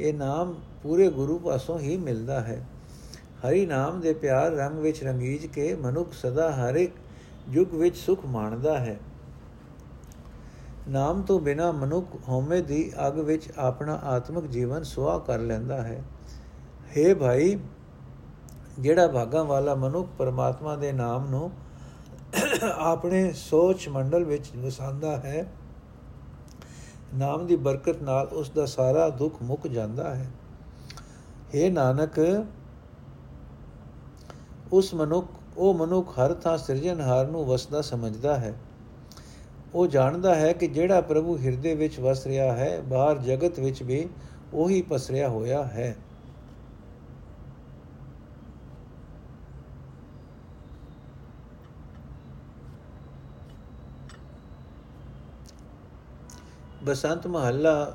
ਇਹ 0.00 0.14
ਨਾਮ 0.14 0.54
ਪੂਰੇ 0.82 1.10
ਗੁਰੂ 1.10 1.38
ਪਾਸੋਂ 1.38 1.78
ਹੀ 1.78 1.96
ਮਿਲਦਾ 1.96 2.40
ਹੈ। 2.40 2.66
ਹਰੀ 3.48 3.66
ਨਾਮ 3.66 4.00
ਦੇ 4.00 4.12
ਪਿਆਰ 4.12 4.52
ਰੰਗ 4.52 4.78
ਵਿੱਚ 4.78 5.04
ਰੰਗੀਜ 5.04 5.46
ਕੇ 5.46 5.74
ਮਨੁੱਖ 5.74 6.12
ਸਦਾ 6.12 6.50
ਹਰ 6.52 6.74
ਇੱਕ 6.74 6.92
ਯੁਗ 7.48 7.74
ਵਿੱਚ 7.74 7.96
ਸੁਖ 7.96 8.26
ਮਾਣਦਾ 8.26 8.78
ਹੈ। 8.78 9.00
ਨਾਮ 10.88 11.22
ਤੋਂ 11.22 11.40
ਬਿਨਾ 11.40 11.72
ਮਨੁੱਖ 11.72 12.16
ਹਉਮੈ 12.28 12.60
ਦੀ 12.60 12.92
ਅਗ 13.08 13.18
ਵਿੱਚ 13.18 13.52
ਆਪਣਾ 13.56 13.94
ਆਤਮਿਕ 13.94 14.46
ਜੀਵਨ 14.46 14.82
ਸੁਆ 14.82 15.18
ਕਰ 15.18 15.38
ਲੈਂਦਾ 15.38 15.82
ਹੈ। 15.82 16.02
हे 16.96 17.16
ਭਾਈ 17.16 17.58
ਜਿਹੜਾ 18.78 19.06
ਭਾਗਾ 19.08 19.42
ਵਾਲਾ 19.42 19.74
ਮਨੁੱਖ 19.74 20.08
ਪਰਮਾਤਮਾ 20.18 20.76
ਦੇ 20.76 20.92
ਨਾਮ 20.92 21.28
ਨੂੰ 21.30 21.50
ਆਪਣੇ 22.78 23.32
ਸੋਚ 23.32 23.88
ਮੰਡਲ 23.88 24.24
ਵਿੱਚ 24.24 24.50
ਵਸਾਉਂਦਾ 24.56 25.16
ਹੈ, 25.16 25.46
ਨਾਮ 27.14 27.46
ਦੀ 27.46 27.56
ਬਰਕਤ 27.56 28.02
ਨਾਲ 28.02 28.26
ਉਸ 28.26 28.50
ਦਾ 28.50 28.66
ਸਾਰਾ 28.66 29.08
ਦੁੱਖ 29.08 29.42
ਮੁੱਕ 29.42 29.66
ਜਾਂਦਾ 29.66 30.14
ਹੈ। 30.14 30.30
हे 31.54 31.72
ਨਾਨਕ, 31.72 32.44
ਉਸ 34.72 34.94
ਮਨੁੱਖ, 34.94 35.26
ਉਹ 35.56 35.74
ਮਨੁੱਖ 35.74 36.18
ਹਰ 36.18 36.34
ਥਾਂ 36.34 36.56
ਸਿਰਜਣਹਾਰ 36.58 37.26
ਨੂੰ 37.26 37.44
ਵਸਦਾ 37.46 37.80
ਸਮਝਦਾ 37.82 38.36
ਹੈ। 38.36 38.54
ਉਹ 39.74 39.86
ਜਾਣਦਾ 39.86 40.34
ਹੈ 40.34 40.52
ਕਿ 40.52 40.66
ਜਿਹੜਾ 40.66 41.00
ਪ੍ਰਭੂ 41.00 41.36
ਹਿਰਦੇ 41.38 41.74
ਵਿੱਚ 41.74 42.00
ਵਸ 42.00 42.26
ਰਿਹਾ 42.26 42.52
ਹੈ, 42.52 42.80
ਬਾਹਰ 42.80 43.18
ਜਗਤ 43.18 43.58
ਵਿੱਚ 43.60 43.82
ਵੀ 43.82 44.08
ਉਹੀ 44.54 44.82
ਪਸਰਿਆ 44.82 45.28
ਹੋਇਆ 45.28 45.62
ਹੈ। 45.64 45.94
ਬਸੰਤ 56.86 57.26
ਮਹੱਲਾ 57.26 57.92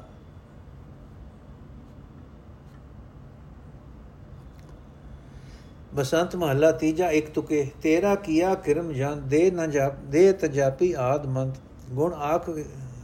ਬਸੰਤ 5.94 6.36
ਮਹੱਲਾ 6.36 6.72
ਤੀਜਾ 6.72 7.10
ਇੱਕ 7.12 7.30
ਤੁਕੇ, 7.30 7.66
ਤੇਰਾ 7.82 8.14
ਕੀਆ 8.18 8.54
ਕਿਰਮ 8.56 8.92
ਜਨ, 8.94 9.22
ਦੇ 9.28 9.50
ਨ 9.52 9.70
ਜਾਪ, 9.72 9.96
ਦੇ 10.06 10.32
ਤਜਾਪੀ 10.34 10.92
ਆਦਮੰਤ 11.00 11.56
ਗੁਣ 11.92 12.14
ਆਖ 12.14 12.50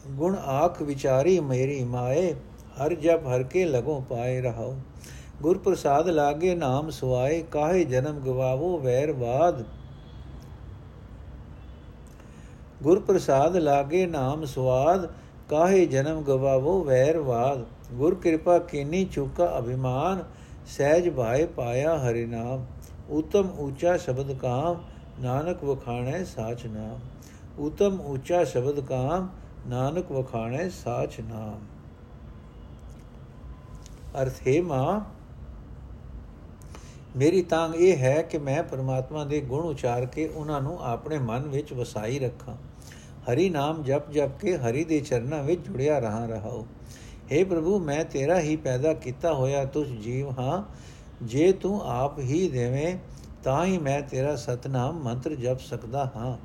ਗੁਣ 0.10 0.36
ਆਖ 0.38 0.82
ਵਿਚਾਰੀ 0.82 1.39
ਮੇਰੀ 1.39 1.84
ਮਾਏ, 1.86 2.34
ਹਰ 2.78 2.93
ਜਪ 2.95 3.28
ਹਰ 3.28 3.43
ਕੇ 3.43 3.65
ਲਗੋ 3.65 4.00
ਪਾਏ 4.10 4.39
ਰਹਾਓ 4.41 4.76
ਗੁਰ 5.41 5.58
ਪ੍ਰਸਾਦ 5.58 6.10
ਲਾਗੇ 6.10 6.56
ਨਾਮ 6.56 6.89
ਸੁਆਏ, 6.89 7.41
ਕਾਹੇ 7.52 7.84
ਜਨਮ 7.86 8.19
ਗਵਾਵੋ 8.19 8.78
ਵੈਰ 8.80 9.13
ਬਾਦ 9.13 9.63
ਗੁਰ 12.84 13.00
ਪ੍ਰਸਾਦ 13.00 13.56
ਲਾਗੇ 13.58 14.06
ਨਾਮ 14.08 14.45
ਸਵਾਦ 14.45 15.08
ਕਾਹੇ 15.50 15.86
ਜਨਮ 15.86 16.22
ਗਵਾਵੋ 16.22 16.84
ਵੈਰ 16.84 17.22
ਬਾਦ 17.22 17.66
ਗੁਰ 17.94 18.16
ਕਿਰਪਾ 18.16 18.60
ਕੀਨੀ 18.60 19.06
ਚੁਕਾ 19.06 19.60
ਅਭਿਮਾਨ, 19.60 20.24
ਸਹਿਜ 20.68 21.10
ਭਾਏ 21.10 21.46
ਪਾਇਆ 21.46 21.98
ਹਰਿ 21.98 22.26
ਨਾਮ, 22.26 22.66
ਉਤਮ 23.10 23.50
ਉੱਚਾ 23.50 23.98
ਸ਼ਬਦ 23.98 24.34
ਕਾਮ, 24.34 24.82
ਨਾਨਕ 25.22 25.64
ਵਖਾਣੈ 25.64 26.24
ਸਾਚ 26.24 26.66
ਨਾਮ। 26.66 27.00
ਉਤਮ 27.60 28.02
ਉੱਚਾ 28.02 28.44
ਸ਼ਬਦ 28.44 28.80
ਕਾਮ, 28.80 29.30
ਨਾਨਕ 29.68 30.12
ਵਖਾਣੈ 30.12 30.70
ਸਾਚ 30.70 31.20
ਨਾਮ। 31.20 31.60
ਅਰਥ, 34.22 34.48
ਹੈ 34.48 34.62
ਮਾ, 34.62 35.06
ਮੇਰੀ 37.18 37.42
ਤਾਂਗ 37.42 37.76
ਇਹ 37.76 37.98
ਹੈ 37.98 38.22
ਕਿ 38.22 38.38
ਮੈਂ 38.38 38.64
ਪਰਮਾਤਮਾ 38.64 39.24
ਦੇ 39.24 39.42
ਗੁਣ 39.42 39.66
ਉਚਾਰ 39.66 40.06
ਕੇ 40.06 40.28
ਉਹਨਾਂ 40.28 40.62
ਨੂੰ 40.62 40.84
ਆਪਣੇ 40.84 41.18
ਮਨ 41.18 41.40
ਵਿੱਚ 41.40 41.74
ਵਸਾਈ 41.74 42.20
ਰੱਖਾਂ। 42.20 42.56
ਹਰੀ 43.32 43.50
ਨਾਮ 43.50 43.84
ਜਪ 43.84 44.12
ਜਪ 44.12 44.40
ਕੇ 44.40 44.58
ਹਰੀ 44.58 44.84
ਦੇ 44.84 45.00
ਚਰਨਾਂ 45.00 45.44
ਵਿੱਚ 45.44 45.62
ਜੁੜਿਆ 45.62 46.00
ਰਹਾ 46.00 46.26
ਰਹਾਓ 46.26 46.68
हे 47.34 47.46
ਪ੍ਰਭੂ, 47.46 47.80
ਮੈਂ 47.80 48.06
ਤੇਰਾ 48.06 48.40
ਹੀ 48.40 48.56
ਪੈਦਾ 48.56 48.94
ਕੀਤਾ 48.94 49.34
ਹੋਇਆ 49.34 49.66
ਤੁਝ 49.66 49.88
ਜੀਵ 49.88 50.40
ਹਾਂ। 50.40 50.63
ਜੇ 51.24 51.52
ਤੂੰ 51.52 51.82
ਆਪ 51.82 52.20
ਹੀ 52.20 52.50
ਦੇਵੇਂ, 52.50 52.98
ਤਾਂ 53.44 53.66
ਹੀ 53.66 53.78
ਮੈਂ 53.78 54.02
ਤੇਰਾ 54.02 54.36
ਸਤਨਾਮ 54.36 55.04
ਮੰਤਰ 55.04 55.36
ਜਪ 55.36 55.60
ਸਕਦਾ 55.60 56.12
ਹਾਂ। 56.16 56.38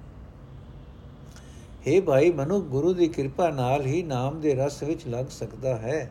हे 1.89 2.03
ਭਾਈ 2.03 2.31
ਮਨੁ 2.31 2.61
ਗੁਰੂ 2.61 2.95
ਦੀ 2.95 3.09
ਕਿਰਪਾ 3.09 3.51
ਨਾਲ 3.51 3.87
ਹੀ 3.87 4.03
ਨਾਮ 4.03 4.41
ਦੇ 4.41 4.55
ਰਸ 4.55 4.83
ਵਿੱਚ 4.83 5.07
ਲੱਗ 5.09 5.25
ਸਕਦਾ 5.25 5.77
ਹੈ। 5.77 6.11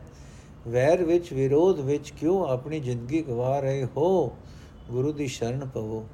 ਵੈਰ 0.68 1.04
ਵਿੱਚ, 1.04 1.32
ਵਿਰੋਧ 1.32 1.80
ਵਿੱਚ 1.80 2.10
ਕਿਉਂ 2.10 2.48
ਆਪਣੀ 2.48 2.80
ਜ਼ਿੰਦਗੀ 2.80 3.22
ਗਵਾ 3.22 3.60
ਰਹੇ 3.60 3.86
ਹੋ? 3.96 4.36
ਗੁਰੂ 4.90 5.12
ਦੀ 5.12 5.26
ਸ਼ਰਨ 5.26 5.68
ਪਵੋ। 5.74 6.06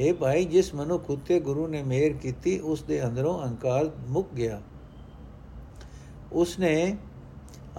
हे 0.00 0.14
ਭਾਈ, 0.14 0.44
ਜਿਸ 0.44 0.74
ਮਨੁੱਖ 0.74 1.10
ਉਤੇ 1.10 1.40
ਗੁਰੂ 1.40 1.66
ਨੇ 1.66 1.82
ਮਿਹਰ 1.82 2.12
ਕੀਤੀ, 2.12 2.58
ਉਸ 2.58 2.82
ਦੇ 2.82 3.04
ਅੰਦਰੋਂ 3.04 3.38
ਅਹੰਕਾਰ 3.42 3.90
ਮੁੱਕ 4.08 4.28
ਗਿਆ। 4.34 4.60
ਉਸਨੇ 6.32 6.96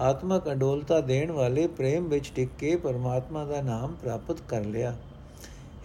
ਆਤਮਕ 0.00 0.52
ਅਡੋਲਤਾ 0.52 1.00
ਦੇਣ 1.00 1.32
ਵਾਲੇ 1.32 1.66
ਪ੍ਰੇਮ 1.66 2.08
ਵਿੱਚ 2.08 2.32
ਟਿਕ 2.36 2.48
ਕੇ 2.58 2.76
ਪਰਮਾਤਮਾ 2.76 3.44
ਦਾ 3.44 3.60
ਨਾਮ 3.62 3.94
ਪ੍ਰਾਪਤ 3.94 4.40
ਕਰ 4.48 4.64
ਲਿਆ। 4.64 4.96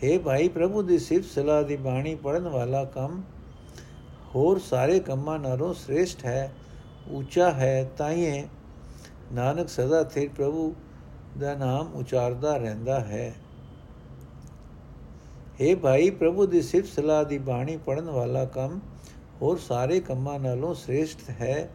हे 0.04 0.20
ਭਾਈ, 0.20 0.48
ਪ੍ਰਭੂ 0.48 0.82
ਦੀ 0.82 1.00
ਸਿਫਤ 1.00 1.26
ਸਲਾਹ 1.26 1.64
ਦੀ 1.64 1.76
ਬਾਣੀ 1.78 2.16
ਪੜਨ 2.16 2.48
ਵਾਲਾ 2.48 2.84
ਕੰਮ 2.84 3.22
ਹੋਰ 4.36 4.60
ਸਾਰੇ 4.60 5.00
ਕੰਮਾਂ 5.00 5.40
ਨਾਲੋਂ 5.40 5.74
ਸ੍ਰੇਸ਼ਟ 5.74 6.26
ਹੈ, 6.26 6.54
ਉੱਚਾ 7.12 7.52
ਹੈ 7.52 7.92
ਤਾਈਏ 7.98 8.44
ਨਾਨਕ 9.34 9.70
ਸਦਾ 9.70 10.04
ਥਿਰ 10.04 10.30
ਪ੍ਰਭੂ 10.30 10.76
ਦਾ 11.40 11.56
ਨਾਮ 11.56 11.94
ਉਚਾਰਦਾ 11.96 12.58
ਰਹਿੰਦਾ 12.58 13.00
ਹੈ। 13.00 13.34
हे 15.62 15.78
ਭਾਈ, 15.78 16.10
ਪ੍ਰਭੂ 16.10 16.46
ਦੀ 16.46 16.62
ਸਿਫਤ 16.62 16.90
ਸਲਾਹ 16.90 17.26
ਦੀ 17.26 17.38
ਬਾਣੀ 17.38 17.78
ਪੜਨ 17.78 18.10
ਵਾਲਾ 18.10 18.46
ਕੰਮ 18.46 18.80
ਹੋਰ 19.42 19.58
ਸਾਰੇ 19.58 20.00
ਕੰਮਾਂ 20.00 20.40
ਨਾਲੋਂ 20.40 20.74
ਸ੍ਰੇਸ਼ਟ 20.74 21.30
ਹੈ, 21.30 21.70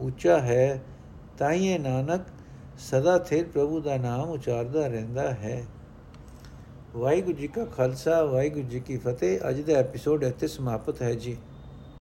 ਉੱਚਾ 0.00 0.40
ਹੈ, 0.40 0.82
ਤਾਈਏ 1.38 1.78
ਨਾਨਕ, 1.78 2.20
ਸਦਾ 2.78 3.18
ਥਿਰ 3.18 3.44
ਪ੍ਰਭੂ 3.44 3.80
ਦਾ 3.80 3.96
ਨਾਮ 3.96 4.30
ਉਚਾਰਦਾ 4.30 4.86
ਰਹਿੰਦਾ 4.86 5.30
ਹੈ। 5.30 5.64
ਵਾਹਿਗੁਰੂ 6.96 7.36
ਜੀ 7.36 7.48
ਕਾ 7.48 7.64
ਖਾਲਸਾ, 7.64 8.24
ਵਾਹਿਗੁਰੂ 8.24 8.68
ਜੀ 8.68 8.80
ਕੀ 8.80 8.96
ਫਤਿਹ। 8.96 9.40
ਅੱਜ 9.48 9.60
ਦਾ 9.60 9.72
ਐਪੀਸੋਡ 9.72 10.22
ਇੱਥੇ 10.22 10.46
ਸਮਾਪਤ 10.46 11.02
ਹੈ 11.02 11.14
ਜੀ। 11.14 11.36